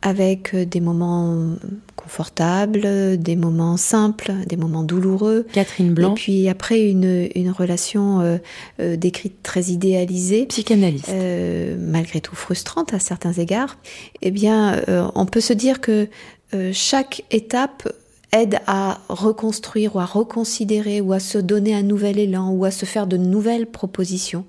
avec 0.02 0.54
euh, 0.54 0.64
des 0.64 0.80
moments 0.80 1.56
confortables, 1.96 3.18
des 3.18 3.36
moments 3.36 3.76
simples, 3.76 4.32
des 4.46 4.56
moments 4.56 4.82
douloureux. 4.82 5.46
Catherine 5.52 5.92
Blanc. 5.92 6.12
Et 6.12 6.14
puis 6.14 6.48
après 6.48 6.88
une, 6.88 7.28
une 7.34 7.50
relation 7.50 8.20
euh, 8.20 8.38
euh, 8.80 8.96
décrite 8.96 9.42
très 9.42 9.64
idéalisée. 9.64 10.46
Psychanalyste. 10.46 11.12
malgré 11.78 12.20
tout 12.20 12.36
frustrante 12.36 12.94
à 12.94 12.98
certains 12.98 13.32
égards. 13.32 13.76
Eh 14.22 14.30
bien, 14.30 14.82
on 15.14 15.26
peut 15.26 15.40
se 15.40 15.52
dire 15.52 15.80
que 15.80 16.08
chaque 16.72 17.24
étape 17.30 17.88
aide 18.32 18.60
à 18.66 19.00
reconstruire 19.08 19.96
ou 19.96 20.00
à 20.00 20.04
reconsidérer 20.04 21.00
ou 21.00 21.12
à 21.12 21.20
se 21.20 21.38
donner 21.38 21.74
un 21.74 21.82
nouvel 21.82 22.18
élan 22.18 22.50
ou 22.50 22.64
à 22.64 22.70
se 22.70 22.84
faire 22.84 23.06
de 23.06 23.16
nouvelles 23.16 23.66
propositions. 23.66 24.44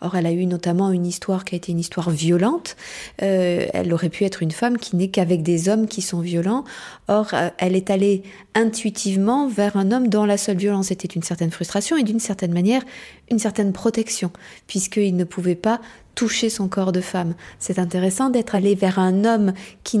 Or, 0.00 0.16
elle 0.16 0.26
a 0.26 0.32
eu 0.32 0.46
notamment 0.46 0.92
une 0.92 1.06
histoire 1.06 1.44
qui 1.44 1.54
a 1.54 1.58
été 1.58 1.72
une 1.72 1.80
histoire 1.80 2.10
violente. 2.10 2.76
Euh, 3.22 3.66
elle 3.72 3.92
aurait 3.92 4.10
pu 4.10 4.24
être 4.24 4.42
une 4.42 4.52
femme 4.52 4.78
qui 4.78 4.96
n'est 4.96 5.08
qu'avec 5.08 5.42
des 5.42 5.68
hommes 5.68 5.88
qui 5.88 6.02
sont 6.02 6.20
violents. 6.20 6.64
Or, 7.08 7.28
euh, 7.32 7.50
elle 7.58 7.74
est 7.74 7.90
allée 7.90 8.22
intuitivement 8.54 9.48
vers 9.48 9.76
un 9.76 9.90
homme 9.90 10.08
dont 10.08 10.24
la 10.24 10.36
seule 10.36 10.58
violence 10.58 10.90
était 10.90 11.08
une 11.08 11.22
certaine 11.22 11.50
frustration 11.50 11.96
et 11.96 12.02
d'une 12.02 12.20
certaine 12.20 12.52
manière 12.52 12.82
une 13.30 13.38
certaine 13.40 13.72
protection, 13.72 14.30
puisqu'il 14.68 15.16
ne 15.16 15.24
pouvait 15.24 15.56
pas 15.56 15.80
toucher 16.16 16.48
son 16.48 16.66
corps 16.66 16.90
de 16.90 17.00
femme. 17.00 17.34
C'est 17.60 17.78
intéressant 17.78 18.30
d'être 18.30 18.56
allé 18.56 18.74
vers 18.74 18.98
un 18.98 19.24
homme 19.24 19.52
qui, 19.84 20.00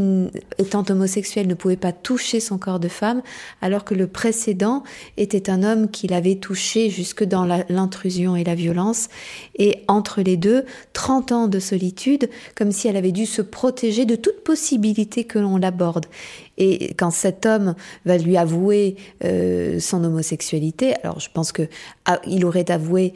étant 0.58 0.82
homosexuel, 0.88 1.46
ne 1.46 1.54
pouvait 1.54 1.76
pas 1.76 1.92
toucher 1.92 2.40
son 2.40 2.58
corps 2.58 2.80
de 2.80 2.88
femme, 2.88 3.22
alors 3.60 3.84
que 3.84 3.94
le 3.94 4.08
précédent 4.08 4.82
était 5.18 5.50
un 5.50 5.62
homme 5.62 5.90
qui 5.90 6.08
l'avait 6.08 6.36
touché 6.36 6.90
jusque 6.90 7.22
dans 7.22 7.44
l'intrusion 7.68 8.34
et 8.34 8.44
la 8.44 8.54
violence. 8.54 9.08
Et 9.56 9.84
entre 9.88 10.22
les 10.22 10.38
deux, 10.38 10.64
30 10.94 11.32
ans 11.32 11.48
de 11.48 11.60
solitude, 11.60 12.30
comme 12.56 12.72
si 12.72 12.88
elle 12.88 12.96
avait 12.96 13.12
dû 13.12 13.26
se 13.26 13.42
protéger 13.42 14.06
de 14.06 14.16
toute 14.16 14.42
possibilité 14.42 15.24
que 15.24 15.38
l'on 15.38 15.58
l'aborde. 15.58 16.06
Et 16.56 16.94
quand 16.94 17.10
cet 17.10 17.44
homme 17.44 17.74
va 18.06 18.16
lui 18.16 18.38
avouer 18.38 18.96
euh, 19.22 19.78
son 19.78 20.02
homosexualité, 20.02 20.94
alors 21.02 21.20
je 21.20 21.28
pense 21.30 21.52
que 21.52 21.68
ah, 22.06 22.20
il 22.26 22.46
aurait 22.46 22.70
avoué 22.70 23.12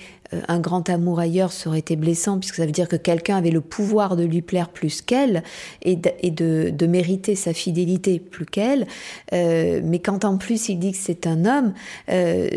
un 0.48 0.60
grand 0.60 0.88
amour 0.88 1.18
ailleurs, 1.18 1.52
été 1.74 1.96
blessant 1.96 2.38
puisque 2.38 2.56
ça 2.56 2.66
veut 2.66 2.72
dire 2.72 2.88
que 2.88 2.96
quelqu'un 2.96 3.36
avait 3.36 3.50
le 3.50 3.60
pouvoir 3.60 4.16
de 4.16 4.24
lui 4.24 4.42
plaire 4.42 4.68
plus 4.68 5.02
qu'elle 5.02 5.42
et, 5.82 5.96
de, 5.96 6.70
de, 6.70 6.86
mériter 6.86 7.34
sa 7.34 7.52
fidélité 7.52 8.18
plus 8.18 8.46
qu'elle. 8.46 8.86
Euh, 9.32 9.80
mais 9.84 9.98
quand 9.98 10.24
en 10.24 10.36
plus 10.36 10.68
il 10.68 10.78
dit 10.78 10.92
que 10.92 10.98
c'est 10.98 11.26
un 11.26 11.44
homme, 11.44 11.72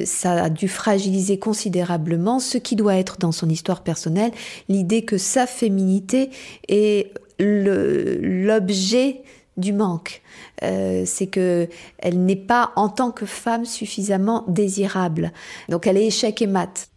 ça 0.06 0.44
a 0.44 0.50
dû 0.50 0.68
fragiliser 0.68 1.38
considérablement 1.38 2.40
ce 2.40 2.58
qui 2.58 2.76
doit 2.76 2.96
être 2.96 3.18
dans 3.20 3.32
son 3.32 3.50
histoire 3.50 3.82
personnelle, 3.82 4.32
l'idée 4.70 5.04
que 5.04 5.18
sa 5.18 5.48
féminité 5.48 6.30
est 6.68 7.12
l'objet 7.40 9.22
du 9.58 9.74
manque. 9.74 10.22
Euh, 10.64 11.04
c'est 11.06 11.28
que 11.28 11.68
elle 12.00 12.26
n'est 12.26 12.36
pas 12.36 12.72
en 12.76 12.90
tant 12.90 13.12
que 13.12 13.26
femme 13.26 13.66
suffisamment 13.66 14.46
désirable. 14.48 15.32
Donc 15.70 15.88
elle 15.88 15.98
est 15.98 16.08
échec 16.08 16.42
et 16.42 16.48
mat. 16.48 16.90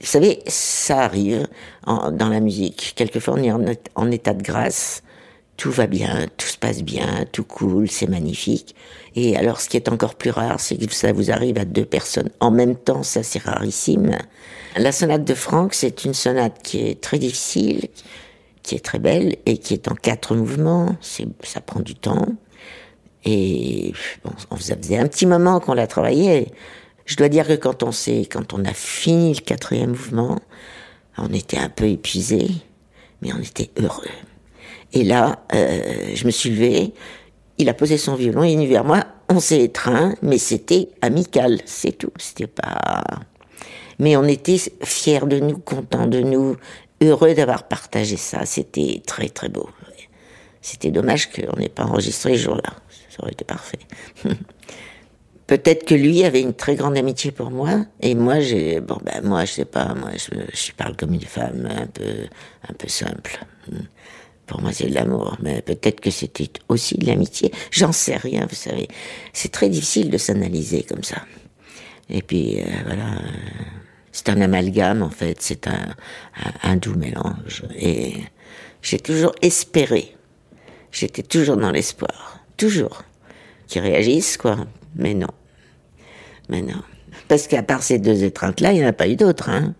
Vous 0.00 0.06
savez, 0.06 0.40
ça 0.46 1.00
arrive 1.00 1.46
dans 1.86 2.28
la 2.28 2.40
musique. 2.40 2.92
Quelquefois 2.96 3.34
on 3.34 3.42
est 3.42 3.88
en, 3.94 4.10
état 4.10 4.34
de 4.34 4.42
grâce, 4.42 5.02
tout 5.56 5.70
va 5.70 5.86
bien, 5.86 6.26
tout 6.36 6.46
se 6.46 6.58
passe 6.58 6.82
bien, 6.82 7.24
tout 7.32 7.44
coule, 7.44 7.88
c'est 7.90 8.08
magnifique. 8.08 8.74
Et 9.14 9.36
alors 9.36 9.60
ce 9.60 9.68
qui 9.68 9.76
est 9.76 9.88
encore 9.88 10.14
plus 10.14 10.30
rare, 10.30 10.60
c'est 10.60 10.76
que 10.76 10.92
ça 10.92 11.12
vous 11.12 11.30
arrive 11.30 11.58
à 11.58 11.64
deux 11.64 11.86
personnes 11.86 12.30
en 12.40 12.50
même 12.50 12.76
temps, 12.76 13.02
ça 13.02 13.22
c'est 13.22 13.42
rarissime. 13.42 14.16
La 14.76 14.92
sonate 14.92 15.24
de 15.24 15.34
Franck, 15.34 15.72
c'est 15.72 16.04
une 16.04 16.12
sonate 16.12 16.62
qui 16.62 16.86
est 16.86 17.00
très 17.00 17.18
difficile, 17.18 17.88
qui 18.62 18.74
est 18.74 18.84
très 18.84 18.98
belle 18.98 19.36
et 19.46 19.56
qui 19.56 19.72
est 19.72 19.88
en 19.88 19.94
quatre 19.94 20.34
mouvements. 20.34 20.96
Ça 21.00 21.60
prend 21.62 21.80
du 21.80 21.94
temps. 21.94 22.26
Et 23.24 23.92
bon, 24.24 24.30
on 24.50 24.56
faisait 24.56 24.98
un 24.98 25.08
petit 25.08 25.24
moment 25.24 25.58
qu'on 25.60 25.72
l'a 25.72 25.86
travaillé. 25.86 26.52
Je 27.06 27.16
dois 27.16 27.28
dire 27.28 27.46
que 27.46 27.54
quand 27.54 27.82
on 27.82 27.92
s'est, 27.92 28.26
quand 28.30 28.52
on 28.52 28.64
a 28.64 28.74
fini 28.74 29.32
le 29.34 29.40
quatrième 29.40 29.90
mouvement, 29.90 30.38
on 31.16 31.32
était 31.32 31.58
un 31.58 31.68
peu 31.68 31.86
épuisé, 31.88 32.48
mais 33.22 33.32
on 33.32 33.38
était 33.38 33.70
heureux. 33.80 34.04
Et 34.92 35.04
là, 35.04 35.44
euh, 35.54 36.12
je 36.14 36.26
me 36.26 36.30
suis 36.30 36.50
levé. 36.50 36.92
Il 37.58 37.68
a 37.68 37.74
posé 37.74 37.96
son 37.96 38.14
violon, 38.14 38.42
il 38.42 38.52
est 38.52 38.56
venu 38.56 38.68
vers 38.68 38.84
moi. 38.84 39.04
On 39.28 39.40
s'est 39.40 39.62
étreint, 39.62 40.14
mais 40.20 40.38
c'était 40.38 40.88
amical, 41.00 41.60
c'est 41.64 41.96
tout. 41.96 42.12
C'était 42.18 42.46
pas. 42.46 43.02
Mais 43.98 44.16
on 44.16 44.24
était 44.24 44.58
fiers 44.82 45.26
de 45.26 45.38
nous, 45.38 45.58
contents 45.58 46.06
de 46.06 46.20
nous, 46.20 46.56
heureux 47.00 47.34
d'avoir 47.34 47.66
partagé 47.66 48.16
ça. 48.16 48.44
C'était 48.44 49.00
très 49.06 49.28
très 49.28 49.48
beau. 49.48 49.68
C'était 50.60 50.90
dommage 50.90 51.30
qu'on 51.30 51.56
n'ait 51.58 51.68
pas 51.68 51.84
enregistré 51.84 52.36
ce 52.36 52.42
jour-là. 52.42 52.74
Ça 53.08 53.22
aurait 53.22 53.32
été 53.32 53.44
parfait. 53.44 53.78
Peut-être 55.46 55.84
que 55.86 55.94
lui 55.94 56.24
avait 56.24 56.40
une 56.40 56.54
très 56.54 56.74
grande 56.74 56.96
amitié 56.96 57.30
pour 57.30 57.52
moi, 57.52 57.84
et 58.00 58.16
moi 58.16 58.40
j'ai 58.40 58.80
bon 58.80 58.98
ben 59.04 59.20
moi 59.22 59.44
je 59.44 59.52
sais 59.52 59.64
pas, 59.64 59.94
moi 59.94 60.10
je, 60.16 60.40
je 60.52 60.72
parle 60.72 60.96
comme 60.96 61.14
une 61.14 61.20
femme 61.20 61.68
un 61.70 61.86
peu 61.86 62.26
un 62.68 62.74
peu 62.74 62.88
simple. 62.88 63.38
Pour 64.46 64.60
moi 64.60 64.72
c'est 64.72 64.88
de 64.88 64.94
l'amour, 64.94 65.36
mais 65.40 65.62
peut-être 65.62 66.00
que 66.00 66.10
c'était 66.10 66.50
aussi 66.68 66.98
de 66.98 67.06
l'amitié. 67.06 67.52
J'en 67.70 67.92
sais 67.92 68.16
rien, 68.16 68.46
vous 68.48 68.56
savez. 68.56 68.88
C'est 69.32 69.52
très 69.52 69.68
difficile 69.68 70.10
de 70.10 70.18
s'analyser 70.18 70.82
comme 70.82 71.04
ça. 71.04 71.22
Et 72.10 72.22
puis 72.22 72.60
euh, 72.60 72.64
voilà. 72.84 73.20
c'est 74.10 74.28
un 74.28 74.40
amalgame 74.40 75.02
en 75.02 75.10
fait, 75.10 75.36
c'est 75.40 75.68
un, 75.68 75.94
un, 76.64 76.76
doux 76.76 76.96
mélange. 76.96 77.62
Et 77.78 78.14
j'ai 78.82 78.98
toujours 78.98 79.32
espéré, 79.42 80.16
j'étais 80.90 81.22
toujours 81.22 81.56
dans 81.56 81.70
l'espoir, 81.70 82.40
toujours, 82.56 83.04
qu'ils 83.68 83.82
réagissent 83.82 84.36
quoi. 84.38 84.66
Mais 84.96 85.14
non, 85.14 85.28
mais 86.48 86.62
non, 86.62 86.82
parce 87.28 87.46
qu'à 87.46 87.62
part 87.62 87.82
ces 87.82 87.98
deux 87.98 88.24
étreintes-là, 88.24 88.72
il 88.72 88.78
n'y 88.78 88.84
en 88.84 88.88
a 88.88 88.92
pas 88.92 89.08
eu 89.08 89.16
d'autres. 89.16 89.50
Hein. 89.50 89.74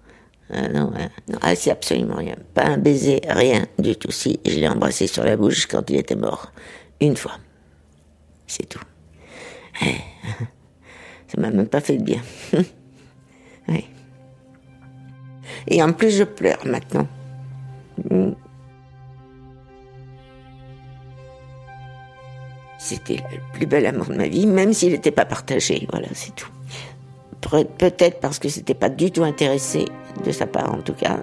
Ah 0.51 0.69
non, 0.69 0.93
hein. 0.97 1.09
non 1.29 1.39
ah, 1.43 1.55
c'est 1.57 1.71
absolument 1.71 2.17
rien. 2.17 2.37
Pas 2.55 2.65
un 2.65 2.79
baiser, 2.79 3.21
rien 3.29 3.67
du 3.79 3.97
tout. 3.97 4.13
Si, 4.13 4.39
je 4.47 4.55
l'ai 4.55 4.69
embrassé 4.69 5.07
sur 5.07 5.25
la 5.25 5.37
bouche 5.37 5.67
quand 5.67 5.89
il 5.91 5.97
était 5.97 6.17
mort. 6.17 6.53
Une 7.01 7.17
fois. 7.17 7.39
C'est 8.47 8.69
tout. 8.69 8.83
Eh, 9.83 9.87
ça 11.27 11.41
m'a 11.41 11.51
même 11.51 11.69
pas 11.69 11.81
fait 11.81 11.97
de 11.97 12.05
bien. 12.05 12.23
oui. 13.69 13.87
Et 15.67 15.83
en 15.83 15.93
plus, 15.93 16.11
je 16.11 16.25
pleure 16.25 16.65
maintenant. 16.65 17.09
Mm. 18.11 18.33
C'était 22.87 23.17
le 23.17 23.41
plus 23.53 23.67
bel 23.67 23.85
amour 23.85 24.07
de 24.07 24.15
ma 24.15 24.29
vie, 24.29 24.47
même 24.47 24.73
s'il 24.73 24.93
n'était 24.93 25.11
pas 25.11 25.25
partagé. 25.25 25.89
Voilà, 25.91 26.07
c'est 26.13 26.33
tout. 26.37 26.51
Peut-être 27.79 28.21
parce 28.21 28.39
que 28.39 28.49
c'était 28.49 28.75
pas 28.75 28.89
du 28.89 29.11
tout 29.11 29.25
intéressé, 29.25 29.87
de 30.25 30.31
sa 30.31 30.47
part 30.47 30.73
en 30.73 30.83
tout 30.83 30.93
cas. 30.93 31.19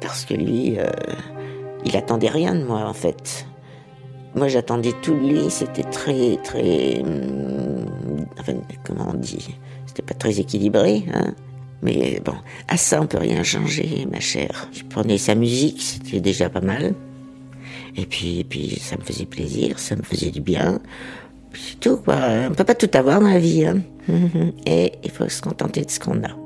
Parce 0.00 0.24
que 0.24 0.34
lui, 0.34 0.78
euh, 0.78 0.86
il 1.84 1.96
attendait 1.96 2.28
rien 2.28 2.54
de 2.54 2.62
moi 2.62 2.86
en 2.86 2.92
fait. 2.92 3.48
Moi 4.36 4.46
j'attendais 4.46 4.92
tout 5.02 5.14
de 5.14 5.26
lui, 5.26 5.50
c'était 5.50 5.82
très, 5.82 6.36
très. 6.44 7.00
Hum, 7.00 8.24
enfin, 8.38 8.52
comment 8.84 9.08
on 9.12 9.14
dit 9.14 9.58
C'était 9.86 10.02
pas 10.02 10.14
très 10.14 10.38
équilibré, 10.38 11.04
hein. 11.12 11.34
Mais 11.82 12.20
bon, 12.24 12.36
à 12.68 12.76
ça 12.76 13.00
on 13.02 13.08
peut 13.08 13.18
rien 13.18 13.42
changer, 13.42 14.06
ma 14.08 14.20
chère. 14.20 14.68
Je 14.72 14.84
prenais 14.84 15.18
sa 15.18 15.34
musique, 15.34 15.82
c'était 15.82 16.20
déjà 16.20 16.48
pas 16.48 16.60
mal. 16.60 16.94
Et 17.96 18.06
puis, 18.06 18.40
et 18.40 18.44
puis 18.44 18.78
ça 18.80 18.96
me 18.96 19.02
faisait 19.02 19.26
plaisir, 19.26 19.78
ça 19.78 19.96
me 19.96 20.02
faisait 20.02 20.30
du 20.30 20.40
bien. 20.40 20.80
C'est 21.52 21.78
tout, 21.78 21.98
quoi. 21.98 22.16
On 22.50 22.54
peut 22.54 22.64
pas 22.64 22.74
tout 22.74 22.90
avoir 22.94 23.20
dans 23.20 23.28
la 23.28 23.38
vie. 23.38 23.64
Hein. 23.64 23.80
Et 24.66 24.92
il 25.04 25.10
faut 25.10 25.28
se 25.28 25.40
contenter 25.40 25.84
de 25.84 25.90
ce 25.90 26.00
qu'on 26.00 26.22
a. 26.24 26.43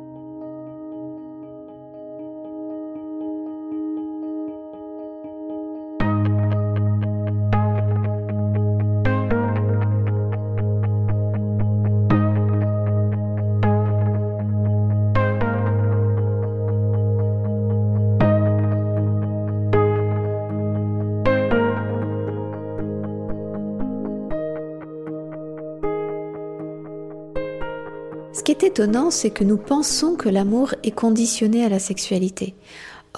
c'est 29.11 29.31
que 29.31 29.45
nous 29.45 29.57
pensons 29.57 30.15
que 30.15 30.29
l'amour 30.29 30.75
est 30.85 30.93
conditionné 30.93 31.65
à 31.65 31.69
la 31.69 31.81
sexualité. 31.81 32.55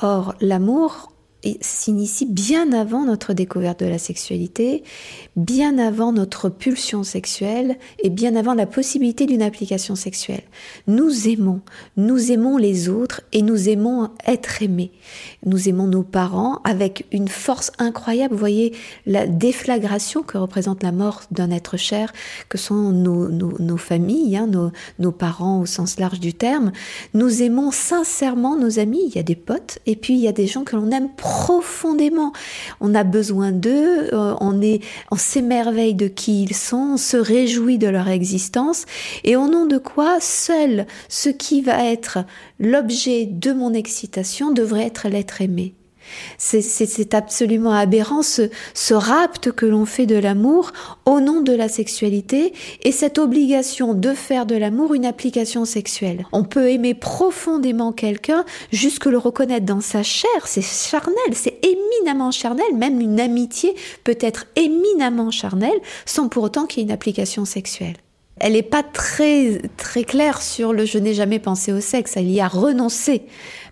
Or, 0.00 0.34
l'amour 0.40 1.09
s'initie 1.60 2.26
bien 2.26 2.72
avant 2.72 3.04
notre 3.04 3.32
découverte 3.32 3.80
de 3.80 3.86
la 3.86 3.98
sexualité, 3.98 4.82
bien 5.36 5.78
avant 5.78 6.12
notre 6.12 6.48
pulsion 6.48 7.02
sexuelle 7.02 7.78
et 8.02 8.10
bien 8.10 8.36
avant 8.36 8.54
la 8.54 8.66
possibilité 8.66 9.26
d'une 9.26 9.42
application 9.42 9.94
sexuelle. 9.94 10.42
Nous 10.86 11.28
aimons, 11.28 11.60
nous 11.96 12.30
aimons 12.30 12.58
les 12.58 12.88
autres 12.88 13.22
et 13.32 13.42
nous 13.42 13.68
aimons 13.68 14.10
être 14.26 14.62
aimés. 14.62 14.92
Nous 15.46 15.68
aimons 15.68 15.86
nos 15.86 16.02
parents 16.02 16.60
avec 16.64 17.06
une 17.10 17.28
force 17.28 17.72
incroyable. 17.78 18.34
Vous 18.34 18.40
voyez 18.40 18.74
la 19.06 19.26
déflagration 19.26 20.22
que 20.22 20.36
représente 20.36 20.82
la 20.82 20.92
mort 20.92 21.22
d'un 21.30 21.50
être 21.50 21.76
cher, 21.76 22.12
que 22.48 22.58
sont 22.58 22.92
nos, 22.92 23.76
familles, 23.78 24.36
hein, 24.36 24.46
nos, 24.46 24.72
nos 24.98 25.12
parents 25.12 25.60
au 25.60 25.66
sens 25.66 25.98
large 25.98 26.20
du 26.20 26.34
terme. 26.34 26.72
Nous 27.14 27.42
aimons 27.42 27.70
sincèrement 27.70 28.56
nos 28.56 28.78
amis. 28.78 29.04
Il 29.06 29.16
y 29.16 29.18
a 29.18 29.22
des 29.22 29.36
potes 29.36 29.78
et 29.86 29.96
puis 29.96 30.14
il 30.14 30.20
y 30.20 30.28
a 30.28 30.32
des 30.32 30.46
gens 30.46 30.64
que 30.64 30.76
l'on 30.76 30.90
aime 30.90 31.08
profondément. 31.08 31.29
On 32.80 32.94
a 32.94 33.04
besoin 33.04 33.52
d'eux, 33.52 34.08
euh, 34.12 34.34
on 34.40 34.60
on 35.10 35.16
s'émerveille 35.16 35.94
de 35.94 36.08
qui 36.08 36.42
ils 36.42 36.54
sont, 36.54 36.92
on 36.94 36.96
se 36.96 37.16
réjouit 37.16 37.78
de 37.78 37.88
leur 37.88 38.08
existence, 38.08 38.84
et 39.24 39.36
au 39.36 39.48
nom 39.48 39.66
de 39.66 39.78
quoi 39.78 40.20
seul 40.20 40.86
ce 41.08 41.28
qui 41.28 41.62
va 41.62 41.84
être 41.84 42.18
l'objet 42.58 43.26
de 43.26 43.52
mon 43.52 43.72
excitation 43.72 44.50
devrait 44.50 44.86
être 44.86 45.08
l'être 45.08 45.40
aimé. 45.40 45.74
C'est 46.38 47.14
absolument 47.14 47.72
aberrant 47.72 48.22
ce, 48.22 48.50
ce 48.74 48.94
rapt 48.94 49.52
que 49.52 49.66
l'on 49.66 49.86
fait 49.86 50.06
de 50.06 50.16
l'amour 50.16 50.72
au 51.06 51.20
nom 51.20 51.40
de 51.40 51.52
la 51.52 51.68
sexualité 51.68 52.52
et 52.82 52.92
cette 52.92 53.18
obligation 53.18 53.94
de 53.94 54.14
faire 54.14 54.46
de 54.46 54.54
l'amour 54.54 54.94
une 54.94 55.06
application 55.06 55.64
sexuelle. 55.64 56.26
On 56.32 56.44
peut 56.44 56.70
aimer 56.70 56.94
profondément 56.94 57.92
quelqu'un 57.92 58.44
jusque 58.72 59.06
le 59.06 59.18
reconnaître 59.18 59.66
dans 59.66 59.80
sa 59.80 60.02
chair, 60.02 60.46
c'est 60.46 60.62
charnel, 60.62 61.14
c'est 61.32 61.58
éminemment 61.64 62.30
charnel, 62.30 62.74
même 62.74 63.00
une 63.00 63.20
amitié 63.20 63.74
peut 64.04 64.18
être 64.20 64.46
éminemment 64.56 65.30
charnelle 65.30 65.80
sans 66.06 66.28
pour 66.28 66.44
autant 66.44 66.66
qu'il 66.66 66.80
y 66.80 66.82
ait 66.82 66.86
une 66.86 66.92
application 66.92 67.44
sexuelle 67.44 67.96
elle 68.40 68.54
n'est 68.54 68.62
pas 68.62 68.82
très 68.82 69.60
très 69.76 70.02
claire 70.02 70.42
sur 70.42 70.72
le 70.72 70.86
je 70.86 70.98
n'ai 70.98 71.14
jamais 71.14 71.38
pensé 71.38 71.72
au 71.72 71.80
sexe. 71.80 72.16
Elle 72.16 72.30
y 72.30 72.40
a 72.40 72.48
renoncé 72.48 73.22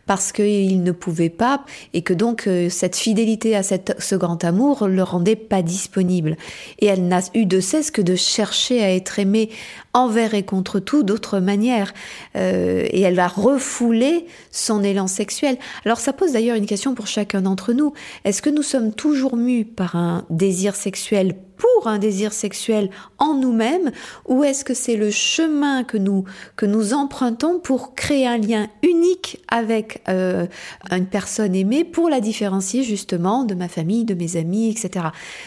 parce 0.09 0.33
qu'il 0.33 0.83
ne 0.83 0.91
pouvait 0.91 1.29
pas 1.29 1.67
et 1.93 2.01
que 2.01 2.15
donc 2.15 2.47
euh, 2.47 2.71
cette 2.71 2.97
fidélité 2.97 3.55
à 3.55 3.63
cette, 3.63 3.95
ce 3.99 4.15
grand 4.15 4.43
amour 4.43 4.89
le 4.89 5.03
rendait 5.03 5.37
pas 5.37 5.61
disponible. 5.61 6.39
Et 6.79 6.87
elle 6.87 7.07
n'a 7.07 7.21
eu 7.35 7.45
de 7.45 7.61
cesse 7.61 7.91
que 7.91 8.01
de 8.01 8.17
chercher 8.17 8.83
à 8.83 8.91
être 8.95 9.19
aimée 9.19 9.51
envers 9.93 10.33
et 10.33 10.45
contre 10.45 10.81
tout 10.81 11.03
d'autres 11.03 11.41
manières. 11.41 11.93
Euh, 12.37 12.87
et 12.91 13.03
elle 13.03 13.17
va 13.17 13.29
refouler 13.29 14.25
son 14.51 14.83
élan 14.83 15.09
sexuel. 15.09 15.59
Alors 15.85 16.01
ça 16.01 16.15
pose 16.15 16.33
d'ailleurs 16.33 16.57
une 16.57 16.67
question 16.67 16.95
pour 16.95 17.07
chacun 17.07 17.43
d'entre 17.43 17.75
nous. 17.75 17.93
Est-ce 18.25 18.41
que 18.41 18.51
nous 18.51 18.63
sommes 18.63 18.95
toujours 18.95 19.37
mus 19.37 19.67
par 19.67 19.95
un 19.95 20.25
désir 20.31 20.75
sexuel 20.75 21.35
pour 21.59 21.89
un 21.89 21.99
désir 21.99 22.33
sexuel 22.33 22.89
en 23.19 23.35
nous-mêmes 23.35 23.91
ou 24.27 24.45
est-ce 24.45 24.65
que 24.65 24.75
c'est 24.75 24.97
le 24.97 25.11
chemin 25.11 25.85
que 25.85 25.99
nous 25.99 26.25
que 26.57 26.67
nous 26.67 26.95
empruntons 26.95 27.59
pour 27.59 27.95
créer 27.95 28.27
un 28.27 28.39
lien 28.39 28.69
unique 28.83 29.43
avec 29.49 29.98
euh, 30.09 30.47
une 30.91 31.07
personne 31.07 31.55
aimée 31.55 31.85
pour 31.85 32.09
la 32.09 32.21
différencier 32.21 32.83
justement 32.83 33.45
de 33.45 33.55
ma 33.55 33.69
famille, 33.69 34.05
de 34.05 34.15
mes 34.15 34.37
amis, 34.37 34.71
etc. 34.71 35.07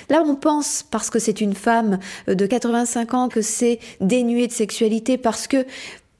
Là, 0.09 0.23
on 0.25 0.35
pense 0.35 0.83
parce 0.89 1.09
que 1.09 1.19
c'est 1.19 1.41
une 1.41 1.53
femme 1.53 1.99
de 2.27 2.45
85 2.45 3.13
ans 3.13 3.29
que 3.29 3.41
c'est 3.41 3.79
dénué 3.99 4.47
de 4.47 4.51
sexualité 4.51 5.17
parce 5.17 5.47
que 5.47 5.65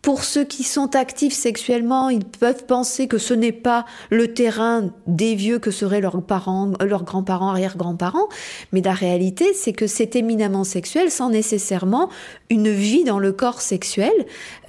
pour 0.02 0.24
ceux 0.24 0.44
qui 0.44 0.64
sont 0.64 0.96
actifs 0.96 1.34
sexuellement, 1.34 2.10
ils 2.10 2.26
peuvent 2.26 2.66
penser 2.66 3.08
que 3.08 3.20
ce 3.20 3.36
n'est 3.36 3.52
pas 3.52 3.86
le 4.10 4.34
terrain 4.34 4.90
des 5.06 5.36
vieux 5.36 5.60
que 5.60 5.70
seraient 5.70 6.02
leurs 6.02 6.24
parents, 6.24 6.72
leurs 6.82 7.04
grands-parents, 7.04 7.50
arrière-grands-parents, 7.50 8.28
mais 8.72 8.82
la 8.82 8.94
réalité, 8.94 9.54
c'est 9.54 9.74
que 9.74 9.86
c'est 9.86 10.16
éminemment 10.16 10.64
sexuel 10.64 11.12
sans 11.12 11.30
nécessairement 11.30 12.10
une 12.50 12.70
vie 12.70 13.04
dans 13.04 13.20
le 13.20 13.32
corps 13.32 13.62
sexuel, 13.62 14.12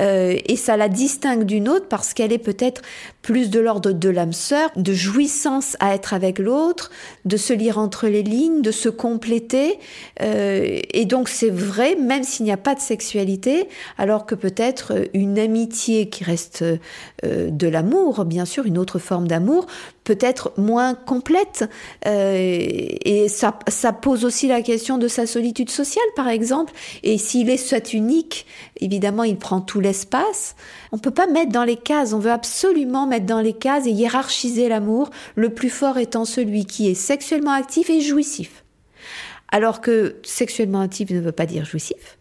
euh, 0.01 0.37
et 0.45 0.57
ça 0.57 0.77
la 0.77 0.88
distingue 0.88 1.45
d'une 1.45 1.68
autre 1.68 1.87
parce 1.88 2.12
qu'elle 2.12 2.33
est 2.33 2.38
peut-être 2.38 2.83
plus 3.23 3.49
de 3.49 3.61
l'ordre 3.61 3.92
de 3.92 4.09
l'âme 4.11 4.33
sœur, 4.33 4.71
de 4.77 4.92
jouissance 4.92 5.77
à 5.81 5.95
être 5.95 6.12
avec 6.12 6.38
l'autre, 6.38 6.90
de 7.25 7.37
se 7.37 7.53
lire 7.53 7.79
entre 7.79 8.07
les 8.07 8.23
lignes, 8.23 8.61
de 8.61 8.71
se 8.71 8.90
compléter, 8.90 9.79
euh, 10.21 10.79
et 10.92 11.07
donc 11.07 11.31
c'est 11.31 11.51
vrai, 11.51 11.95
même 11.95 12.23
s'il 12.23 12.45
n'y 12.45 12.53
a 12.53 12.59
pas 12.59 12.75
de 12.75 12.81
sexualité, 12.81 13.68
alors 13.97 14.27
que 14.27 14.35
peut-être 14.35 14.92
une 15.14 15.21
amitié 15.38 16.08
qui 16.08 16.24
reste 16.24 16.62
euh, 16.62 17.50
de 17.50 17.68
l'amour, 17.68 18.24
bien 18.24 18.44
sûr, 18.44 18.66
une 18.66 18.78
autre 18.78 18.98
forme 18.98 19.28
d'amour, 19.28 19.66
peut-être 20.04 20.52
moins 20.56 20.94
complète. 20.94 21.68
Euh, 22.06 22.37
et 22.38 23.28
ça, 23.28 23.52
pose 23.92 24.24
aussi 24.24 24.48
la 24.48 24.62
question 24.62 24.98
de 24.98 25.08
sa 25.08 25.26
solitude 25.26 25.70
sociale, 25.70 26.04
par 26.16 26.28
exemple. 26.28 26.72
Et 27.02 27.18
s'il 27.18 27.50
est 27.50 27.56
soit 27.56 27.92
unique, 27.92 28.46
évidemment, 28.80 29.24
il 29.24 29.37
prend 29.37 29.61
tout 29.61 29.80
l'espace. 29.80 30.56
On 30.92 30.98
peut 30.98 31.11
pas 31.11 31.26
mettre 31.26 31.52
dans 31.52 31.64
les 31.64 31.76
cases. 31.76 32.12
On 32.12 32.18
veut 32.18 32.30
absolument 32.30 33.06
mettre 33.06 33.26
dans 33.26 33.40
les 33.40 33.54
cases 33.54 33.87
et 33.87 33.90
hiérarchiser 33.90 34.68
l'amour, 34.68 35.11
le 35.37 35.50
plus 35.50 35.70
fort 35.70 35.98
étant 35.98 36.24
celui 36.24 36.64
qui 36.64 36.90
est 36.90 36.94
sexuellement 36.94 37.52
actif 37.52 37.90
et 37.90 38.00
jouissif. 38.00 38.64
Alors 39.50 39.80
que 39.80 40.16
sexuellement 40.22 40.80
actif 40.80 41.11
ne 41.11 41.20
veut 41.20 41.32
pas 41.32 41.46
dire 41.46 41.64
jouissif. 41.64 42.18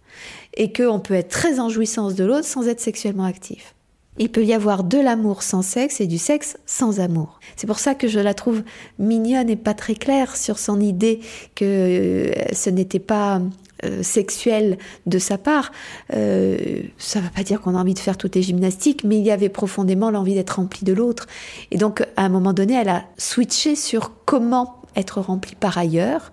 Et 0.55 0.73
qu'on 0.73 0.99
peut 0.99 1.13
être 1.13 1.29
très 1.29 1.59
en 1.59 1.69
jouissance 1.69 2.15
de 2.15 2.23
l'autre 2.23 2.45
sans 2.45 2.67
être 2.67 2.81
sexuellement 2.81 3.23
actif. 3.23 3.75
Il 4.17 4.29
peut 4.29 4.43
y 4.43 4.53
avoir 4.53 4.83
de 4.83 4.97
l'amour 4.97 5.41
sans 5.41 5.61
sexe 5.61 6.01
et 6.01 6.07
du 6.07 6.17
sexe 6.17 6.57
sans 6.65 6.99
amour. 6.99 7.39
C'est 7.55 7.67
pour 7.67 7.79
ça 7.79 7.95
que 7.95 8.07
je 8.07 8.19
la 8.19 8.33
trouve 8.33 8.61
mignonne 8.99 9.49
et 9.49 9.55
pas 9.55 9.73
très 9.73 9.95
claire 9.95 10.35
sur 10.35 10.59
son 10.59 10.81
idée 10.81 11.21
que 11.55 11.63
euh, 11.65 12.33
ce 12.53 12.69
n'était 12.69 12.99
pas 12.99 13.41
euh, 13.83 14.03
sexuelle 14.03 14.77
de 15.07 15.17
sa 15.17 15.39
part. 15.39 15.71
Euh, 16.13 16.83
ça 16.99 17.19
ne 17.19 17.23
va 17.23 17.31
pas 17.31 17.43
dire 17.43 17.61
qu'on 17.61 17.73
a 17.73 17.79
envie 17.79 17.95
de 17.95 17.99
faire 17.99 18.17
toutes 18.17 18.35
les 18.35 18.43
gymnastiques, 18.43 19.03
mais 19.03 19.17
il 19.17 19.23
y 19.23 19.31
avait 19.31 19.49
profondément 19.49 20.11
l'envie 20.11 20.35
d'être 20.35 20.57
rempli 20.57 20.85
de 20.85 20.93
l'autre. 20.93 21.25
Et 21.71 21.77
donc, 21.77 22.01
à 22.15 22.23
un 22.23 22.29
moment 22.29 22.53
donné, 22.53 22.75
elle 22.75 22.89
a 22.89 23.05
switché 23.17 23.75
sur 23.75 24.11
comment 24.25 24.81
être 24.95 25.19
rempli 25.19 25.55
par 25.55 25.79
ailleurs. 25.79 26.31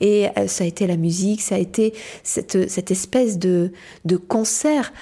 Et 0.00 0.28
euh, 0.36 0.46
ça 0.46 0.64
a 0.64 0.66
été 0.66 0.86
la 0.86 0.96
musique, 0.96 1.40
ça 1.40 1.54
a 1.54 1.58
été 1.58 1.94
cette, 2.22 2.90
espèce 2.90 3.38
de 3.38 3.70
concert 4.28 4.92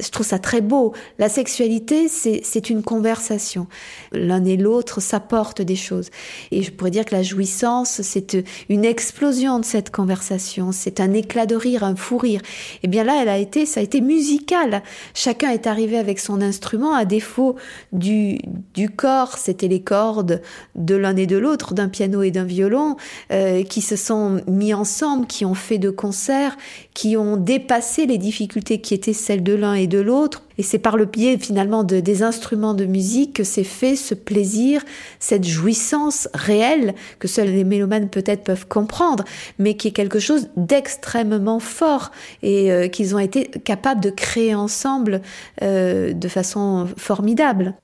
je 0.00 0.08
trouve 0.08 0.26
ça 0.26 0.40
très 0.40 0.60
beau. 0.60 0.92
La 1.18 1.28
sexualité, 1.28 2.08
c'est 2.08 2.70
une 2.70 2.82
conversation. 2.82 3.68
L'un 4.10 4.44
et 4.44 4.56
l'autre 4.56 5.00
s'apportent 5.00 5.62
des 5.62 5.76
choses. 5.76 6.10
Et 6.50 6.62
je 6.62 6.72
pourrais 6.72 6.90
dire 6.90 7.04
que 7.04 7.14
la 7.14 7.22
jouissance, 7.22 8.02
c'est 8.02 8.36
une 8.68 8.84
explosion 8.84 9.60
de 9.60 9.64
cette 9.64 9.90
conversation. 9.90 10.72
C'est 10.72 10.98
un 10.98 11.12
éclat 11.12 11.46
de 11.46 11.54
rire, 11.54 11.84
un 11.84 11.94
fou 11.94 12.18
rire. 12.18 12.40
Et 12.76 12.80
eh 12.84 12.88
bien 12.88 13.04
là, 13.04 13.20
elle 13.22 13.28
a 13.28 13.38
été, 13.38 13.66
ça 13.66 13.78
a 13.78 13.82
été 13.84 14.00
musical. 14.00 14.82
Chacun 15.14 15.50
est 15.50 15.68
arrivé 15.68 15.96
avec 15.96 16.18
son 16.18 16.40
instrument. 16.40 16.94
À 16.94 17.04
défaut 17.04 17.54
du, 17.92 18.40
du 18.74 18.90
corps, 18.90 19.38
c'était 19.38 19.68
les 19.68 19.82
cordes 19.82 20.42
de 20.74 20.96
l'un 20.96 21.14
et 21.16 21.26
de 21.26 21.36
l'autre, 21.36 21.72
d'un 21.72 21.88
piano 21.88 22.22
et 22.22 22.32
d'un 22.32 22.44
violon, 22.44 22.96
euh, 23.30 23.62
qui 23.62 23.80
se 23.80 23.94
sont 23.94 24.42
mis 24.48 24.74
ensemble, 24.74 25.28
qui 25.28 25.44
ont 25.44 25.54
fait 25.54 25.78
de 25.78 25.90
concerts, 25.90 26.56
qui 26.94 27.16
ont 27.16 27.36
dépassé 27.36 28.06
les 28.06 28.18
difficultés 28.18 28.80
qui 28.80 28.94
étaient 28.94 29.12
celles 29.12 29.42
de 29.42 29.52
l'un 29.52 29.74
et 29.74 29.88
de 29.88 29.98
l'autre. 29.98 30.44
Et 30.58 30.62
c'est 30.62 30.78
par 30.78 30.96
le 30.96 31.06
biais 31.06 31.36
finalement 31.36 31.82
de, 31.82 31.98
des 31.98 32.22
instruments 32.22 32.74
de 32.74 32.84
musique 32.84 33.34
que 33.34 33.42
c'est 33.42 33.64
fait 33.64 33.96
ce 33.96 34.14
plaisir, 34.14 34.80
cette 35.18 35.44
jouissance 35.44 36.28
réelle 36.32 36.94
que 37.18 37.26
seuls 37.26 37.48
les 37.48 37.64
mélomanes 37.64 38.08
peut-être 38.08 38.44
peuvent 38.44 38.68
comprendre, 38.68 39.24
mais 39.58 39.76
qui 39.76 39.88
est 39.88 39.92
quelque 39.92 40.20
chose 40.20 40.48
d'extrêmement 40.56 41.58
fort 41.58 42.12
et 42.42 42.70
euh, 42.70 42.86
qu'ils 42.86 43.16
ont 43.16 43.18
été 43.18 43.48
capables 43.64 44.00
de 44.00 44.10
créer 44.10 44.54
ensemble 44.54 45.20
euh, 45.62 46.12
de 46.12 46.28
façon 46.28 46.86
formidable. 46.96 47.74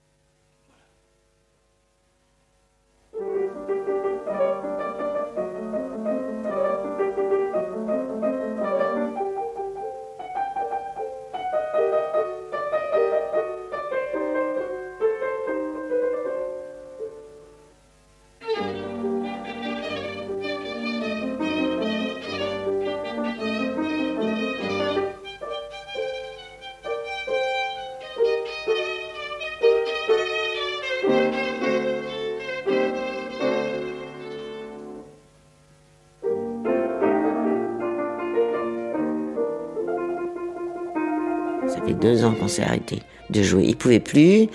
Deux 42.01 42.25
ans 42.25 42.35
qu'on 42.35 42.49
s'est 42.49 42.63
arrêté 42.63 43.01
de 43.31 43.43
jouer. 43.43 43.65
Il 43.67 43.77
pouvait 43.77 44.01
plus. 44.01 44.49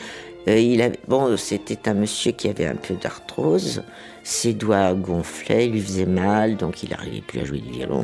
Euh, 0.47 0.59
il 0.59 0.81
avait, 0.81 0.99
bon, 1.07 1.37
c'était 1.37 1.89
un 1.89 1.93
monsieur 1.93 2.31
qui 2.31 2.47
avait 2.47 2.67
un 2.67 2.75
peu 2.75 2.95
d'arthrose. 2.95 3.83
Ses 4.23 4.53
doigts 4.53 4.93
gonflaient, 4.93 5.67
il 5.67 5.73
lui 5.73 5.81
faisait 5.81 6.05
mal, 6.05 6.57
donc 6.57 6.83
il 6.83 6.89
n'arrivait 6.89 7.21
plus 7.21 7.41
à 7.41 7.45
jouer 7.45 7.59
du 7.59 7.71
violon. 7.71 8.03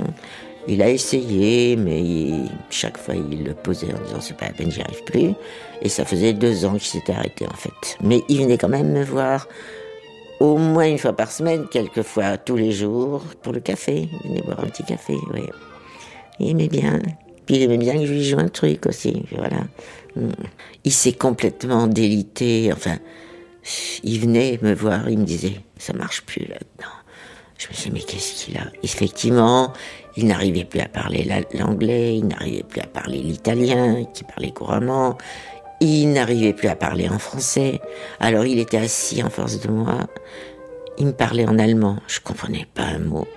Il 0.67 0.81
a 0.81 0.89
essayé, 0.89 1.75
mais 1.75 2.31
chaque 2.69 2.97
fois 2.97 3.15
il 3.15 3.43
le 3.43 3.53
posait 3.53 3.87
en 3.87 4.05
disant 4.05 4.21
c'est 4.21 4.37
pas 4.37 4.45
la 4.45 4.53
peine, 4.53 4.71
j'y 4.71 4.81
arrive 4.81 5.03
plus. 5.05 5.33
Et 5.81 5.89
ça 5.89 6.05
faisait 6.05 6.33
deux 6.33 6.65
ans 6.65 6.73
qu'il 6.73 6.83
s'était 6.83 7.13
arrêté 7.13 7.47
en 7.47 7.55
fait. 7.55 7.97
Mais 8.03 8.21
il 8.29 8.43
venait 8.43 8.59
quand 8.59 8.69
même 8.69 8.91
me 8.91 9.03
voir 9.03 9.47
au 10.39 10.57
moins 10.57 10.87
une 10.87 10.99
fois 10.99 11.13
par 11.13 11.31
semaine, 11.31 11.65
quelquefois 11.71 12.37
tous 12.37 12.55
les 12.55 12.71
jours, 12.71 13.23
pour 13.41 13.53
le 13.53 13.59
café. 13.59 14.07
Il 14.23 14.29
venait 14.29 14.41
boire 14.41 14.59
un 14.59 14.67
petit 14.67 14.83
café, 14.83 15.15
oui. 15.33 15.41
Il 16.39 16.49
aimait 16.49 16.67
bien 16.67 16.99
il 17.49 17.61
aimait 17.61 17.77
bien 17.77 17.93
que 17.95 18.05
je 18.05 18.13
lui 18.13 18.23
joue 18.23 18.39
un 18.39 18.49
truc 18.49 18.85
aussi. 18.85 19.25
Voilà. 19.31 19.63
Mm. 20.15 20.29
Il 20.83 20.91
s'est 20.91 21.13
complètement 21.13 21.87
délité. 21.87 22.71
Enfin, 22.73 22.97
il 24.03 24.19
venait 24.19 24.59
me 24.61 24.73
voir, 24.73 25.09
il 25.09 25.19
me 25.19 25.25
disait, 25.25 25.61
ça 25.77 25.93
marche 25.93 26.21
plus 26.23 26.45
là-dedans. 26.45 26.93
Je 27.57 27.67
me 27.67 27.73
disais, 27.73 27.89
mais 27.93 27.99
qu'est-ce 27.99 28.45
qu'il 28.45 28.57
a? 28.57 28.65
Effectivement, 28.83 29.73
il 30.17 30.27
n'arrivait 30.27 30.65
plus 30.65 30.79
à 30.79 30.87
parler 30.87 31.27
l'anglais, 31.53 32.17
il 32.17 32.27
n'arrivait 32.27 32.63
plus 32.63 32.81
à 32.81 32.87
parler 32.87 33.19
l'italien, 33.19 34.03
qui 34.13 34.23
parlait 34.23 34.51
couramment. 34.51 35.17
Il 35.79 36.11
n'arrivait 36.11 36.53
plus 36.53 36.67
à 36.67 36.75
parler 36.75 37.09
en 37.09 37.17
français. 37.17 37.81
Alors 38.19 38.45
il 38.45 38.59
était 38.59 38.77
assis 38.77 39.23
en 39.23 39.29
face 39.29 39.59
de 39.59 39.69
moi. 39.69 39.97
Il 40.97 41.07
me 41.07 41.11
parlait 41.11 41.47
en 41.47 41.57
allemand. 41.57 41.97
Je 42.07 42.19
comprenais 42.19 42.67
pas 42.73 42.83
un 42.83 42.99
mot. 42.99 43.27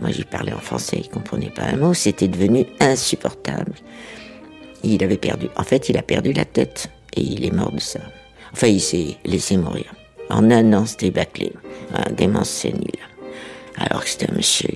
Moi, 0.00 0.10
j'y 0.10 0.24
parlais 0.24 0.52
en 0.52 0.58
français, 0.58 0.98
il 1.00 1.08
comprenait 1.08 1.50
pas 1.50 1.64
un 1.64 1.76
mot. 1.76 1.94
C'était 1.94 2.28
devenu 2.28 2.66
insupportable. 2.80 3.72
Il 4.82 5.02
avait 5.04 5.18
perdu. 5.18 5.48
En 5.56 5.62
fait, 5.62 5.88
il 5.88 5.98
a 5.98 6.02
perdu 6.02 6.32
la 6.32 6.44
tête 6.44 6.90
et 7.14 7.20
il 7.20 7.44
est 7.44 7.50
mort 7.52 7.72
de 7.72 7.80
ça. 7.80 8.00
Enfin, 8.52 8.68
il 8.68 8.80
s'est 8.80 9.16
laissé 9.24 9.56
mourir. 9.56 9.86
En 10.30 10.50
un 10.50 10.72
an, 10.72 10.86
c'était 10.86 11.10
bâclé. 11.10 11.52
Un 11.94 12.12
démence 12.12 12.48
sénile. 12.48 12.90
Alors 13.76 14.04
que 14.04 14.10
c'était 14.10 14.30
un 14.30 14.34
monsieur 14.34 14.70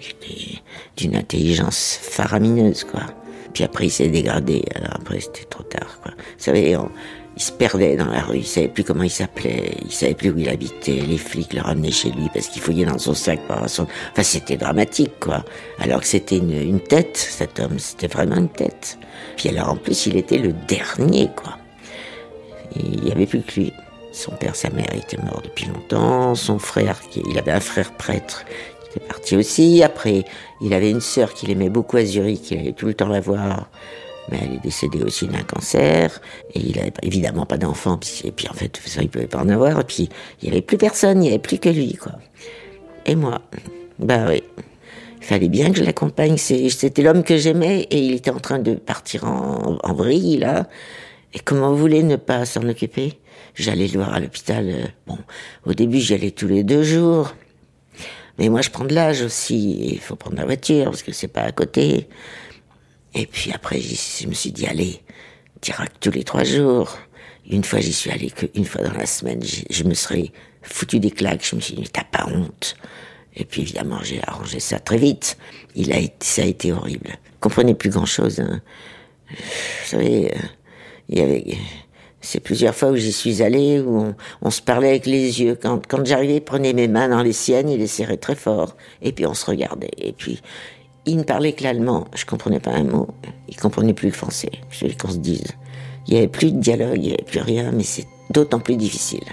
d'une 0.97 1.17
intelligence 1.17 1.99
faramineuse, 2.01 2.85
quoi. 2.85 3.03
Puis 3.53 3.65
après, 3.65 3.87
il 3.87 3.91
s'est 3.91 4.09
dégradé. 4.09 4.65
Alors 4.75 4.95
après, 4.95 5.21
c'était 5.21 5.45
trop 5.45 5.63
tard, 5.63 6.01
quoi. 6.03 6.13
Vous 6.17 6.45
savez, 6.45 6.77
on, 6.77 6.91
il 7.37 7.43
se 7.43 7.51
perdait 7.51 7.97
dans 7.97 8.07
la 8.07 8.21
rue, 8.21 8.39
il 8.39 8.47
savait 8.47 8.69
plus 8.69 8.85
comment 8.85 9.03
il 9.03 9.11
s'appelait, 9.11 9.77
il 9.85 9.93
savait 9.93 10.15
plus 10.15 10.31
où 10.31 10.39
il 10.39 10.49
habitait, 10.49 11.01
les 11.01 11.19
flics 11.19 11.53
le 11.53 11.63
ramenaient 11.63 11.91
chez 11.91 12.11
lui 12.11 12.29
parce 12.33 12.49
qu'il 12.49 12.63
fouillait 12.63 12.85
dans 12.85 12.99
son 12.99 13.15
sac 13.15 13.41
par 13.49 13.69
son... 13.69 13.87
Enfin, 14.13 14.23
c'était 14.23 14.57
dramatique, 14.57 15.19
quoi. 15.19 15.45
Alors 15.81 16.01
que 16.01 16.07
c'était 16.07 16.39
une, 16.39 16.53
une, 16.53 16.81
tête, 16.81 17.17
cet 17.17 17.59
homme, 17.59 17.79
c'était 17.79 18.07
vraiment 18.07 18.37
une 18.37 18.49
tête. 18.49 18.99
Puis 19.37 19.49
alors, 19.49 19.71
en 19.71 19.77
plus, 19.77 20.07
il 20.07 20.17
était 20.17 20.39
le 20.39 20.53
dernier, 20.53 21.29
quoi. 21.35 21.59
il 22.77 23.03
n'y 23.03 23.11
avait 23.11 23.27
plus 23.27 23.43
que 23.43 23.61
lui. 23.61 23.73
Son 24.13 24.31
père, 24.31 24.55
sa 24.55 24.71
mère 24.71 24.95
étaient 24.95 25.17
morts 25.17 25.43
depuis 25.43 25.67
longtemps, 25.67 26.37
son 26.37 26.61
frère, 26.61 27.01
il 27.17 27.37
avait 27.37 27.51
un 27.51 27.59
frère 27.59 27.93
prêtre, 27.95 28.45
il 28.85 28.91
était 28.91 29.07
parti 29.09 29.37
aussi. 29.37 29.83
Après, 29.83 30.23
il 30.61 30.73
avait 30.73 30.91
une 30.91 31.01
sœur 31.01 31.35
qu'il 31.35 31.51
aimait 31.51 31.69
beaucoup 31.69 31.97
à 31.97 32.05
Zurich, 32.05 32.53
il 32.53 32.59
allait 32.61 32.73
tout 32.75 32.87
le 32.87 32.95
temps 32.95 33.09
la 33.09 33.19
voir 33.19 33.69
mais 34.31 34.39
elle 34.43 34.55
est 34.55 34.63
décédée 34.63 35.03
aussi 35.03 35.27
d'un 35.27 35.43
cancer, 35.43 36.21
et 36.55 36.61
il 36.61 36.77
n'avait 36.77 36.93
évidemment 37.03 37.47
pas 37.47 37.59
d'enfant, 37.59 38.01
et 38.25 38.33
puis 38.33 38.49
en 38.49 38.55
fait, 38.55 38.81
ça, 38.85 39.03
il 39.03 39.09
pouvait 39.09 39.27
pas 39.27 39.41
en 39.41 39.49
avoir, 39.49 39.81
et 39.81 39.85
puis 39.85 40.09
il 40.41 40.49
n'y 40.49 40.53
avait 40.53 40.63
plus 40.63 40.79
personne, 40.79 41.19
il 41.23 41.27
n'y 41.27 41.29
avait 41.29 41.39
plus 41.39 41.59
que 41.59 41.69
lui, 41.69 41.95
quoi. 41.95 42.13
Et 43.07 43.17
moi, 43.17 43.43
bah 43.99 44.27
oui, 44.29 44.43
il 45.19 45.25
fallait 45.25 45.49
bien 45.49 45.71
que 45.71 45.79
je 45.79 45.85
l'accompagne, 45.85 46.37
c'était 46.39 47.03
l'homme 47.03 47.23
que 47.23 47.37
j'aimais, 47.37 47.83
et 47.91 47.99
il 47.99 48.15
était 48.15 48.31
en 48.31 48.41
train 48.41 48.59
de 48.59 48.75
partir 48.75 49.25
en, 49.25 49.79
en 49.83 50.03
là, 50.39 50.69
et 51.35 51.39
comment 51.41 51.71
vous 51.71 51.79
voulez 51.79 52.03
ne 52.03 52.17
pas 52.17 52.47
s'en 52.47 52.67
occuper? 52.69 53.19
J'allais 53.55 53.87
le 53.89 53.99
voir 53.99 54.15
à 54.15 54.21
l'hôpital, 54.21 54.69
euh, 54.69 54.87
bon, 55.07 55.19
au 55.67 55.75
début 55.75 56.01
j'y 56.01 56.15
allais 56.15 56.31
tous 56.31 56.49
les 56.49 56.65
deux 56.65 56.83
jours, 56.83 57.35
mais 58.39 58.49
moi 58.49 58.63
je 58.63 58.71
prends 58.71 58.85
de 58.85 58.95
l'âge 58.95 59.23
aussi, 59.23 59.93
il 59.93 60.01
faut 60.01 60.17
prendre 60.17 60.37
la 60.37 60.45
voiture, 60.45 60.87
parce 60.87 61.03
que 61.03 61.13
c'est 61.13 61.29
pas 61.29 61.43
à 61.43 61.53
côté. 61.53 62.09
Et 63.15 63.27
puis 63.27 63.53
après, 63.53 63.81
je 63.81 64.27
me 64.27 64.35
suis 64.35 64.53
dit, 64.53 64.67
allez, 64.67 65.01
direct 65.63 65.97
tous 66.01 66.11
les 66.11 66.25
trois 66.25 66.45
jours. 66.45 66.99
Une 67.49 67.65
fois, 67.65 67.81
j'y 67.81 67.93
suis 67.93 68.11
allé 68.11 68.31
qu'une 68.31 68.65
fois 68.65 68.83
dans 68.83 68.93
la 68.93 69.07
semaine. 69.07 69.41
Je 69.71 69.85
me 69.85 69.95
serais 69.95 70.33
foutu 70.63 70.99
des 70.99 71.11
claques. 71.11 71.47
Je 71.49 71.57
me 71.57 71.61
suis 71.61 71.75
dit, 71.75 71.89
t'as 71.93 72.05
pas 72.05 72.27
honte. 72.27 72.77
Et 73.37 73.45
puis 73.45 73.63
évidemment, 73.63 73.99
j'ai 74.03 74.21
arrangé 74.27 74.61
ça 74.61 74.79
très 74.79 74.97
vite. 74.97 75.37
Il 75.75 75.93
a 75.93 75.99
été, 75.99 76.15
ça 76.21 76.43
a 76.43 76.47
été 76.47 76.73
horrible. 76.73 77.09
Je 77.09 77.41
comprenais 77.41 77.75
plus 77.75 77.91
grand 77.91 78.07
chose. 78.07 78.41
Hein. 78.41 78.61
Vous 79.31 79.87
savez, 79.87 80.33
euh, 80.35 80.39
il 81.09 81.19
y 81.19 81.21
avait, 81.21 81.45
c'est 82.21 82.41
plusieurs 82.41 82.75
fois 82.75 82.91
où 82.91 82.97
j'y 82.97 83.13
suis 83.13 83.43
allé, 83.43 83.81
où 83.81 83.99
on, 83.99 84.15
on, 84.41 84.51
se 84.51 84.63
parlait 84.63 84.91
avec 84.91 85.07
les 85.07 85.43
yeux. 85.43 85.59
Quand, 85.61 85.85
quand 85.87 86.07
j'arrivais, 86.07 86.37
il 86.37 86.45
prenait 86.45 86.73
mes 86.73 86.89
mains 86.89 87.09
dans 87.09 87.23
les 87.23 87.33
siennes, 87.33 87.69
il 87.69 87.81
les 87.81 87.87
serrait 87.89 88.17
très 88.17 88.37
fort. 88.37 88.77
Et 89.03 89.13
puis 89.13 89.27
on 89.27 89.35
se 89.35 89.47
regardait. 89.47 89.91
Et 89.99 90.13
puis 90.13 90.41
il 91.07 91.19
ne 91.19 91.23
parlait 91.23 91.53
que 91.53 91.63
l'allemand. 91.63 92.07
Je 92.15 92.25
comprenais 92.25 92.61
pas 92.61 92.73
un 92.73 92.85
mot. 92.85 93.09
Il 93.49 93.57
comprenait 93.57 93.95
plus 93.95 94.09
le 94.09 94.15
français. 94.15 94.51
Je 94.71 94.81
voulais 94.81 94.95
qu'on 94.95 95.11
se 95.11 95.19
dise. 95.19 95.47
Il 96.07 96.15
y 96.15 96.17
avait 96.19 96.29
plus 96.29 96.53
de 96.53 96.61
dialogue, 96.61 96.97
il 96.97 97.09
n'y 97.09 97.13
avait 97.15 97.25
plus 97.25 97.41
rien, 97.41 97.73
mais 97.73 97.83
c'est 97.83 98.07
d'autant 98.31 98.61
plus 98.61 98.77
difficile. 98.77 99.25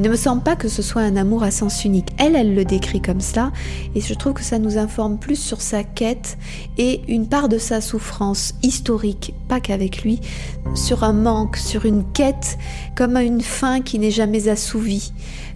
Il 0.00 0.04
ne 0.04 0.08
me 0.08 0.16
semble 0.16 0.42
pas 0.42 0.56
que 0.56 0.68
ce 0.68 0.80
soit 0.80 1.02
un 1.02 1.14
amour 1.16 1.42
à 1.42 1.50
sens 1.50 1.84
unique. 1.84 2.08
Elle, 2.16 2.34
elle 2.34 2.54
le 2.54 2.64
décrit 2.64 3.02
comme 3.02 3.20
ça, 3.20 3.52
et 3.94 4.00
je 4.00 4.14
trouve 4.14 4.32
que 4.32 4.42
ça 4.42 4.58
nous 4.58 4.78
informe 4.78 5.18
plus 5.18 5.36
sur 5.36 5.60
sa 5.60 5.84
quête 5.84 6.38
et 6.78 7.02
une 7.06 7.28
part 7.28 7.50
de 7.50 7.58
sa 7.58 7.82
souffrance 7.82 8.54
historique, 8.62 9.34
pas 9.46 9.60
qu'avec 9.60 10.02
lui, 10.02 10.18
sur 10.74 11.04
un 11.04 11.12
manque, 11.12 11.58
sur 11.58 11.84
une 11.84 12.02
quête, 12.14 12.56
comme 12.96 13.14
une 13.18 13.42
faim 13.42 13.82
qui 13.82 13.98
n'est 13.98 14.10
jamais 14.10 14.48
assouvie. 14.48 15.12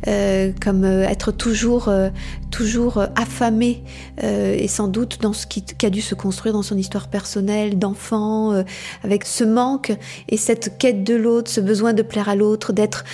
Euh, 0.06 0.52
comme 0.62 0.84
euh, 0.84 1.08
être 1.08 1.32
toujours, 1.32 1.88
euh, 1.88 2.10
toujours 2.50 3.06
affamé, 3.16 3.82
et 4.22 4.68
sans 4.68 4.86
doute 4.86 5.18
dans 5.22 5.32
ce 5.32 5.46
qui, 5.46 5.64
a 5.82 5.90
dû 5.90 6.02
se 6.02 6.14
construire 6.14 6.54
dans 6.54 6.62
son 6.62 6.76
histoire 6.76 7.08
personnelle, 7.08 7.78
d'enfant, 7.78 8.62
avec 9.02 9.24
ce 9.24 9.42
manque 9.42 9.92
et 10.28 10.36
cette 10.36 10.78
quête 10.78 11.02
de 11.02 11.14
l'autre, 11.14 11.50
ce 11.50 11.60
besoin 11.60 11.94
de 11.94 12.02
plaire 12.02 12.28
à 12.28 12.36
l'autre, 12.36 12.72
d'être 12.72 13.04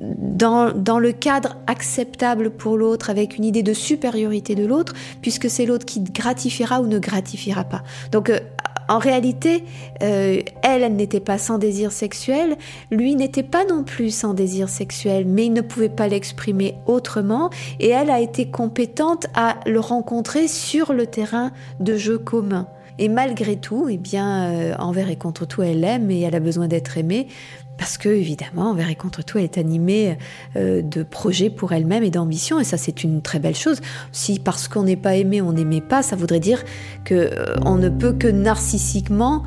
dans, 0.00 0.72
dans, 0.72 0.98
le 0.98 1.12
cadre 1.12 1.56
acceptable 1.66 2.50
pour 2.50 2.76
l'autre, 2.76 3.10
avec 3.10 3.36
une 3.36 3.44
idée 3.44 3.62
de 3.62 3.74
supériorité 3.74 4.54
de 4.54 4.64
l'autre, 4.64 4.94
puisque 5.20 5.50
c'est 5.50 5.66
l'autre 5.66 5.84
qui 5.84 6.00
gratifiera 6.00 6.80
ou 6.80 6.86
ne 6.86 6.98
gratifiera 6.98 7.64
pas. 7.64 7.82
Donc 8.10 8.32
en 8.90 8.98
réalité, 8.98 9.62
euh, 10.02 10.40
elle, 10.62 10.82
elle 10.82 10.96
n'était 10.96 11.20
pas 11.20 11.38
sans 11.38 11.58
désir 11.58 11.92
sexuel, 11.92 12.56
lui 12.90 13.14
n'était 13.14 13.44
pas 13.44 13.64
non 13.64 13.84
plus 13.84 14.12
sans 14.12 14.34
désir 14.34 14.68
sexuel, 14.68 15.26
mais 15.28 15.46
il 15.46 15.52
ne 15.52 15.60
pouvait 15.60 15.88
pas 15.88 16.08
l'exprimer 16.08 16.74
autrement, 16.86 17.50
et 17.78 17.90
elle 17.90 18.10
a 18.10 18.18
été 18.18 18.50
compétente 18.50 19.28
à 19.34 19.58
le 19.64 19.78
rencontrer 19.78 20.48
sur 20.48 20.92
le 20.92 21.06
terrain 21.06 21.52
de 21.78 21.96
jeu 21.96 22.18
commun. 22.18 22.66
Et 22.98 23.08
malgré 23.08 23.56
tout, 23.56 23.86
eh 23.88 23.96
bien, 23.96 24.50
euh, 24.50 24.74
envers 24.78 25.08
et 25.08 25.16
contre 25.16 25.46
tout, 25.46 25.62
elle 25.62 25.84
aime 25.84 26.10
et 26.10 26.20
elle 26.20 26.34
a 26.34 26.40
besoin 26.40 26.68
d'être 26.68 26.98
aimée 26.98 27.28
parce 27.80 27.96
que 27.96 28.10
évidemment, 28.10 28.72
envers 28.72 28.90
et 28.90 28.94
contre 28.94 29.24
tout, 29.24 29.38
elle 29.38 29.44
est 29.44 29.56
animée 29.56 30.18
euh, 30.54 30.82
de 30.82 31.02
projets 31.02 31.48
pour 31.48 31.72
elle-même 31.72 32.04
et 32.04 32.10
d'ambition, 32.10 32.60
et 32.60 32.64
ça 32.64 32.76
c'est 32.76 33.04
une 33.04 33.22
très 33.22 33.38
belle 33.38 33.56
chose. 33.56 33.80
Si 34.12 34.38
parce 34.38 34.68
qu'on 34.68 34.82
n'est 34.82 34.98
pas 34.98 35.16
aimé, 35.16 35.40
on 35.40 35.54
n'aimait 35.54 35.80
pas, 35.80 36.02
ça 36.02 36.14
voudrait 36.14 36.40
dire 36.40 36.62
que 37.04 37.14
euh, 37.14 37.56
on 37.64 37.76
ne 37.76 37.88
peut 37.88 38.12
que 38.12 38.28
narcissiquement 38.28 39.44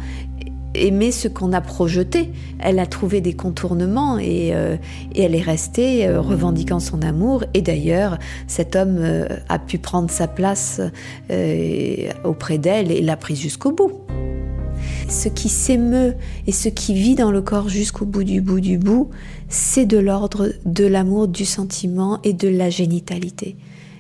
aimer 0.74 1.12
ce 1.12 1.28
qu'on 1.28 1.54
a 1.54 1.62
projeté. 1.62 2.32
Elle 2.58 2.80
a 2.80 2.88
trouvé 2.88 3.22
des 3.22 3.36
contournements 3.36 4.18
et, 4.18 4.56
euh, 4.56 4.78
et 5.14 5.22
elle 5.22 5.36
est 5.36 5.42
restée 5.42 6.10
revendiquant 6.10 6.80
son 6.80 7.04
amour. 7.04 7.44
Et 7.54 7.62
d'ailleurs, 7.62 8.18
cet 8.48 8.76
homme 8.76 9.28
a 9.48 9.60
pu 9.60 9.78
prendre 9.78 10.10
sa 10.10 10.28
place 10.28 10.82
auprès 12.24 12.58
d'elle 12.58 12.92
et 12.92 13.02
l'a 13.02 13.16
prise 13.16 13.40
jusqu'au 13.40 13.72
bout 13.72 13.92
ce 15.14 15.30
qui 15.30 15.48
s'émeut 15.48 16.16
et 16.48 16.52
ce 16.52 16.70
qui 16.70 16.94
vit 16.94 17.16
dans 17.16 17.32
le 17.32 17.42
corps 17.42 17.70
jusqu'au 17.70 18.06
bout 18.06 18.24
du 18.24 18.42
bout 18.42 18.60
du 18.60 18.78
bout, 18.78 19.12
c'est 19.48 19.86
de 19.86 19.98
l'ordre 19.98 20.52
de 20.66 20.86
l'amour, 20.86 21.28
du 21.28 21.46
sentiment 21.46 22.20
et 22.24 22.34
de 22.34 22.50
la 22.50 22.70
génitalité. 22.70 23.56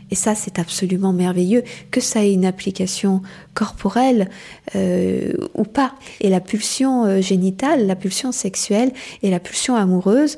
Et 0.10 0.16
ça, 0.16 0.36
c'est 0.36 0.60
absolument 0.60 1.14
merveilleux, 1.14 1.64
que 1.92 2.02
ça 2.02 2.24
ait 2.24 2.34
une 2.34 2.46
application 2.46 3.22
corporelle 3.54 4.30
euh, 4.76 5.34
ou 5.56 5.64
pas. 5.64 5.96
Et 6.20 6.30
la 6.30 6.40
pulsion 6.40 7.06
euh, 7.06 7.22
génitale, 7.22 7.88
la 7.88 7.96
pulsion 7.96 8.32
sexuelle 8.32 8.92
et 9.22 9.30
la 9.30 9.40
pulsion 9.40 9.76
amoureuse, 9.76 10.38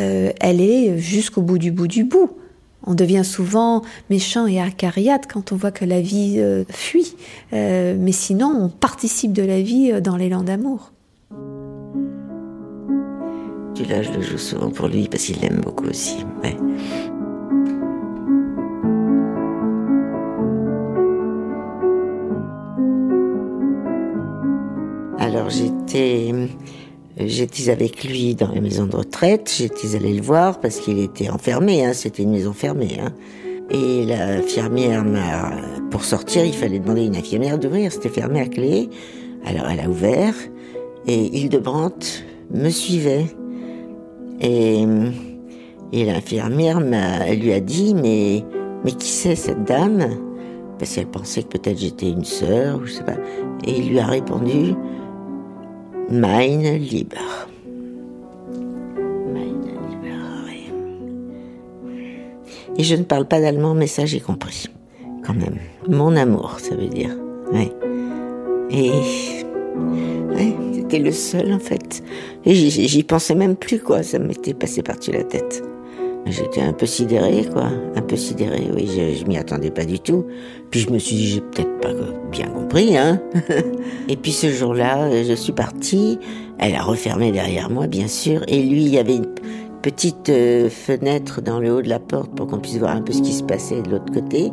euh, 0.00 0.32
elle 0.40 0.60
est 0.60 0.98
jusqu'au 0.98 1.42
bout 1.42 1.58
du 1.58 1.72
bout 1.72 1.88
du 1.88 2.04
bout. 2.04 2.30
On 2.84 2.94
devient 2.94 3.24
souvent 3.24 3.82
méchant 4.08 4.46
et 4.46 4.60
acariate 4.60 5.26
quand 5.30 5.52
on 5.52 5.56
voit 5.56 5.70
que 5.70 5.84
la 5.84 6.00
vie 6.00 6.36
euh, 6.38 6.64
fuit, 6.70 7.14
euh, 7.52 7.94
mais 7.98 8.12
sinon 8.12 8.52
on 8.58 8.68
participe 8.68 9.32
de 9.32 9.42
la 9.42 9.60
vie 9.60 9.92
euh, 9.92 10.00
dans 10.00 10.16
l'élan 10.16 10.42
d'amour. 10.42 10.92
Tu 13.74 13.84
là, 13.84 14.02
je 14.02 14.10
le 14.10 14.22
joue 14.22 14.38
souvent 14.38 14.70
pour 14.70 14.88
lui 14.88 15.08
parce 15.08 15.24
qu'il 15.24 15.40
l'aime 15.40 15.60
beaucoup 15.60 15.86
aussi. 15.86 16.16
Alors 25.18 25.50
j'étais 25.50 26.32
J'étais 27.18 27.70
avec 27.70 28.04
lui 28.04 28.34
dans 28.34 28.52
la 28.52 28.60
maison 28.60 28.86
de 28.86 28.96
retraite, 28.96 29.52
j'étais 29.58 29.96
allée 29.96 30.14
le 30.14 30.22
voir 30.22 30.60
parce 30.60 30.78
qu'il 30.78 30.98
était 31.00 31.28
enfermé, 31.28 31.84
hein, 31.84 31.92
c'était 31.92 32.22
une 32.22 32.30
maison 32.30 32.52
fermée. 32.52 32.98
Hein. 33.02 33.12
Et 33.70 34.06
l'infirmière 34.06 35.04
m'a... 35.04 35.52
Pour 35.90 36.04
sortir, 36.04 36.44
il 36.44 36.54
fallait 36.54 36.78
demander 36.78 37.02
à 37.02 37.04
une 37.04 37.16
infirmière 37.16 37.58
d'ouvrir, 37.58 37.92
c'était 37.92 38.08
fermé 38.08 38.40
à 38.40 38.46
clé. 38.46 38.88
Alors 39.44 39.66
elle 39.68 39.80
a 39.80 39.88
ouvert 39.88 40.34
et 41.06 41.36
Hildebrandt 41.36 42.24
me 42.52 42.70
suivait. 42.70 43.26
Et, 44.40 44.84
et 45.92 46.04
l'infirmière 46.04 46.80
m'a, 46.80 47.32
lui 47.34 47.52
a 47.52 47.60
dit, 47.60 47.94
mais, 47.94 48.44
mais 48.84 48.92
qui 48.92 49.08
c'est 49.08 49.34
cette 49.34 49.64
dame? 49.64 50.06
Parce 50.78 50.94
qu'elle 50.94 51.08
pensait 51.08 51.42
que 51.42 51.58
peut-être 51.58 51.78
j'étais 51.78 52.08
une 52.08 52.24
sœur, 52.24 52.80
ou 52.80 52.86
je 52.86 52.92
sais 52.92 53.04
pas. 53.04 53.18
Et 53.66 53.78
il 53.78 53.90
lui 53.90 53.98
a 53.98 54.06
répondu, 54.06 54.74
Meine 56.10 56.76
Liebe. 56.76 57.16
Meine 59.32 59.70
Liebe, 59.88 60.72
Et 62.76 62.82
je 62.82 62.96
ne 62.96 63.04
parle 63.04 63.26
pas 63.26 63.40
d'allemand, 63.40 63.74
mais 63.74 63.86
ça 63.86 64.06
j'ai 64.06 64.18
compris, 64.18 64.66
quand 65.24 65.34
même. 65.34 65.58
Mon 65.88 66.16
amour, 66.16 66.58
ça 66.58 66.74
veut 66.74 66.88
dire. 66.88 67.16
Ouais. 67.52 67.70
Et 68.70 68.90
ouais, 68.90 70.56
c'était 70.72 70.98
le 70.98 71.12
seul 71.12 71.52
en 71.52 71.60
fait. 71.60 72.02
Et 72.44 72.54
j'y 72.54 73.04
pensais 73.04 73.36
même 73.36 73.54
plus 73.54 73.78
quoi, 73.78 74.02
ça 74.02 74.18
m'était 74.18 74.54
passé 74.54 74.82
par-dessus 74.82 75.12
la 75.12 75.22
tête. 75.22 75.62
J'étais 76.26 76.60
un 76.60 76.72
peu 76.72 76.86
sidéré, 76.86 77.46
quoi. 77.50 77.70
Un 77.96 78.02
peu 78.02 78.16
sidéré, 78.16 78.70
oui, 78.74 78.88
je, 78.88 79.24
m'y 79.26 79.36
attendais 79.38 79.70
pas 79.70 79.84
du 79.84 79.98
tout. 79.98 80.26
Puis 80.70 80.80
je 80.80 80.90
me 80.90 80.98
suis 80.98 81.16
dit, 81.16 81.28
j'ai 81.28 81.40
peut-être 81.40 81.80
pas 81.80 81.92
bien 82.30 82.46
compris, 82.48 82.96
hein. 82.96 83.20
et 84.08 84.16
puis 84.16 84.32
ce 84.32 84.50
jour-là, 84.50 85.22
je 85.22 85.32
suis 85.32 85.52
partie. 85.52 86.18
Elle 86.58 86.74
a 86.74 86.82
refermé 86.82 87.32
derrière 87.32 87.70
moi, 87.70 87.86
bien 87.86 88.06
sûr. 88.06 88.42
Et 88.48 88.62
lui, 88.62 88.84
il 88.84 88.90
y 88.90 88.98
avait 88.98 89.16
une 89.16 89.34
petite 89.82 90.28
euh, 90.28 90.68
fenêtre 90.68 91.40
dans 91.40 91.58
le 91.58 91.72
haut 91.72 91.82
de 91.82 91.88
la 91.88 91.98
porte 91.98 92.34
pour 92.34 92.46
qu'on 92.46 92.58
puisse 92.58 92.76
voir 92.76 92.94
un 92.94 93.02
peu 93.02 93.12
ce 93.12 93.22
qui 93.22 93.32
se 93.32 93.42
passait 93.42 93.80
de 93.80 93.90
l'autre 93.90 94.12
côté. 94.12 94.52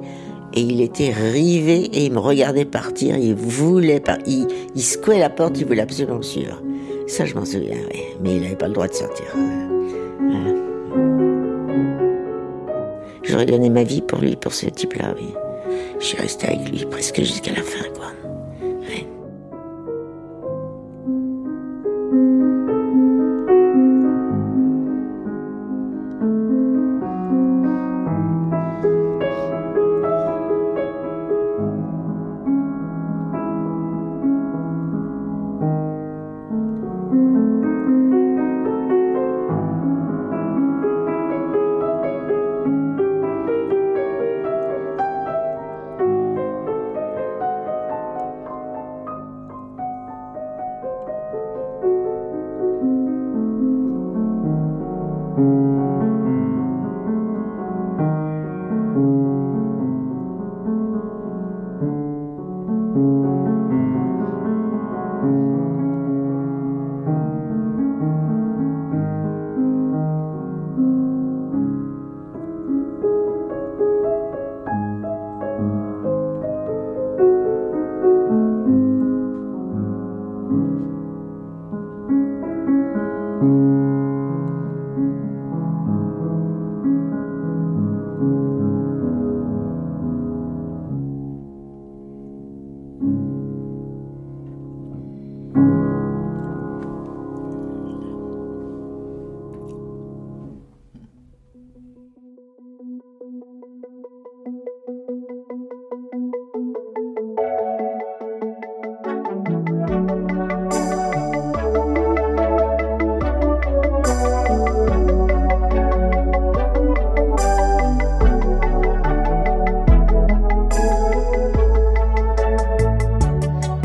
Et 0.53 0.61
il 0.61 0.79
était 0.81 1.11
rivé 1.11 1.83
et 1.83 2.05
il 2.05 2.13
me 2.13 2.19
regardait 2.19 2.65
partir. 2.65 3.17
Il 3.17 3.35
voulait 3.35 3.99
pas, 3.99 4.17
il, 4.25 4.47
il 4.73 4.81
secouait 4.81 5.19
la 5.19 5.29
porte, 5.29 5.59
il 5.59 5.65
voulait 5.65 5.81
absolument 5.81 6.21
suivre. 6.21 6.61
Ça, 7.07 7.25
je 7.25 7.35
m'en 7.35 7.45
souviens, 7.45 7.77
oui. 7.93 8.01
Mais 8.21 8.35
il 8.35 8.41
n'avait 8.41 8.55
pas 8.55 8.67
le 8.67 8.73
droit 8.73 8.87
de 8.87 8.93
sortir. 8.93 9.25
Voilà. 9.35 10.56
J'aurais 13.27 13.45
donné 13.45 13.69
ma 13.69 13.83
vie 13.83 14.01
pour 14.01 14.19
lui, 14.19 14.35
pour 14.35 14.53
ce 14.53 14.67
type-là, 14.67 15.13
oui. 15.17 15.33
Je 15.99 16.05
suis 16.05 16.17
restée 16.17 16.47
avec 16.47 16.69
lui 16.69 16.85
presque 16.85 17.17
jusqu'à 17.17 17.51
la 17.51 17.61
fin, 17.61 17.83
quoi. 17.95 18.11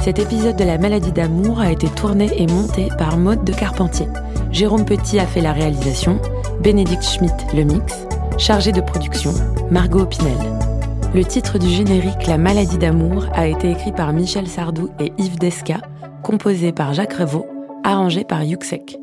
Cet 0.03 0.19
épisode 0.19 0.57
de 0.57 0.65
La 0.65 0.79
maladie 0.79 1.13
d'amour 1.13 1.61
a 1.61 1.71
été 1.71 1.87
tourné 1.87 2.29
et 2.37 2.49
monté 2.49 2.89
par 2.99 3.17
Maude 3.17 3.45
de 3.45 3.53
Carpentier. 3.53 4.09
Jérôme 4.51 4.85
Petit 4.85 5.21
a 5.21 5.29
fait 5.29 5.41
la 5.41 5.53
réalisation, 5.53 6.21
Bénédicte 6.61 7.05
Schmitt 7.05 7.33
le 7.55 7.63
mix, 7.63 8.05
chargé 8.37 8.73
de 8.73 8.81
production, 8.81 9.33
Margot 9.71 10.05
Pinel. 10.05 10.37
Le 11.15 11.25
titre 11.25 11.57
du 11.57 11.69
générique 11.69 12.27
La 12.27 12.37
maladie 12.37 12.79
d'amour 12.79 13.27
a 13.33 13.47
été 13.47 13.71
écrit 13.71 13.93
par 13.93 14.13
Michel 14.13 14.49
Sardou 14.49 14.89
et 14.99 15.13
Yves 15.19 15.39
Desca, 15.39 15.81
composé 16.25 16.73
par 16.73 16.95
Jacques 16.95 17.15
Revaux, 17.15 17.47
arrangé 17.85 18.25
par 18.25 18.43
Yuxek. 18.43 18.99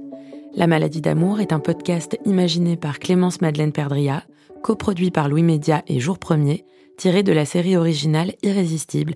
La 0.53 0.67
maladie 0.67 0.99
d'amour 0.99 1.39
est 1.39 1.53
un 1.53 1.59
podcast 1.59 2.19
imaginé 2.25 2.75
par 2.75 2.99
Clémence 2.99 3.39
Madeleine 3.39 3.71
Perdria, 3.71 4.23
coproduit 4.63 5.11
par 5.11 5.29
Louis 5.29 5.43
Média 5.43 5.81
et 5.87 6.01
Jour 6.01 6.19
Premier, 6.19 6.65
tiré 6.97 7.23
de 7.23 7.31
la 7.31 7.45
série 7.45 7.77
originale 7.77 8.33
Irrésistible. 8.43 9.15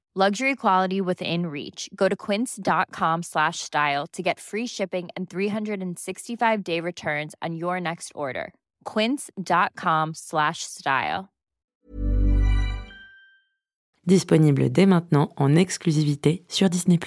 Luxury 0.13 0.57
quality 0.57 0.99
within 0.99 1.45
reach. 1.47 1.89
Go 1.95 2.09
to 2.09 2.17
quince.com 2.17 3.23
slash 3.23 3.59
style 3.59 4.05
to 4.07 4.21
get 4.21 4.41
free 4.41 4.67
shipping 4.67 5.07
and 5.15 5.29
365 5.29 6.63
day 6.65 6.81
returns 6.81 7.33
on 7.41 7.55
your 7.55 7.79
next 7.79 8.11
order. 8.13 8.53
Quince.com 8.83 10.11
slash 10.13 10.63
style. 10.63 11.29
Disponible 14.05 14.69
dès 14.69 14.85
maintenant 14.85 15.29
en 15.37 15.55
exclusivité 15.55 16.43
sur 16.49 16.69
Disney+. 16.69 16.99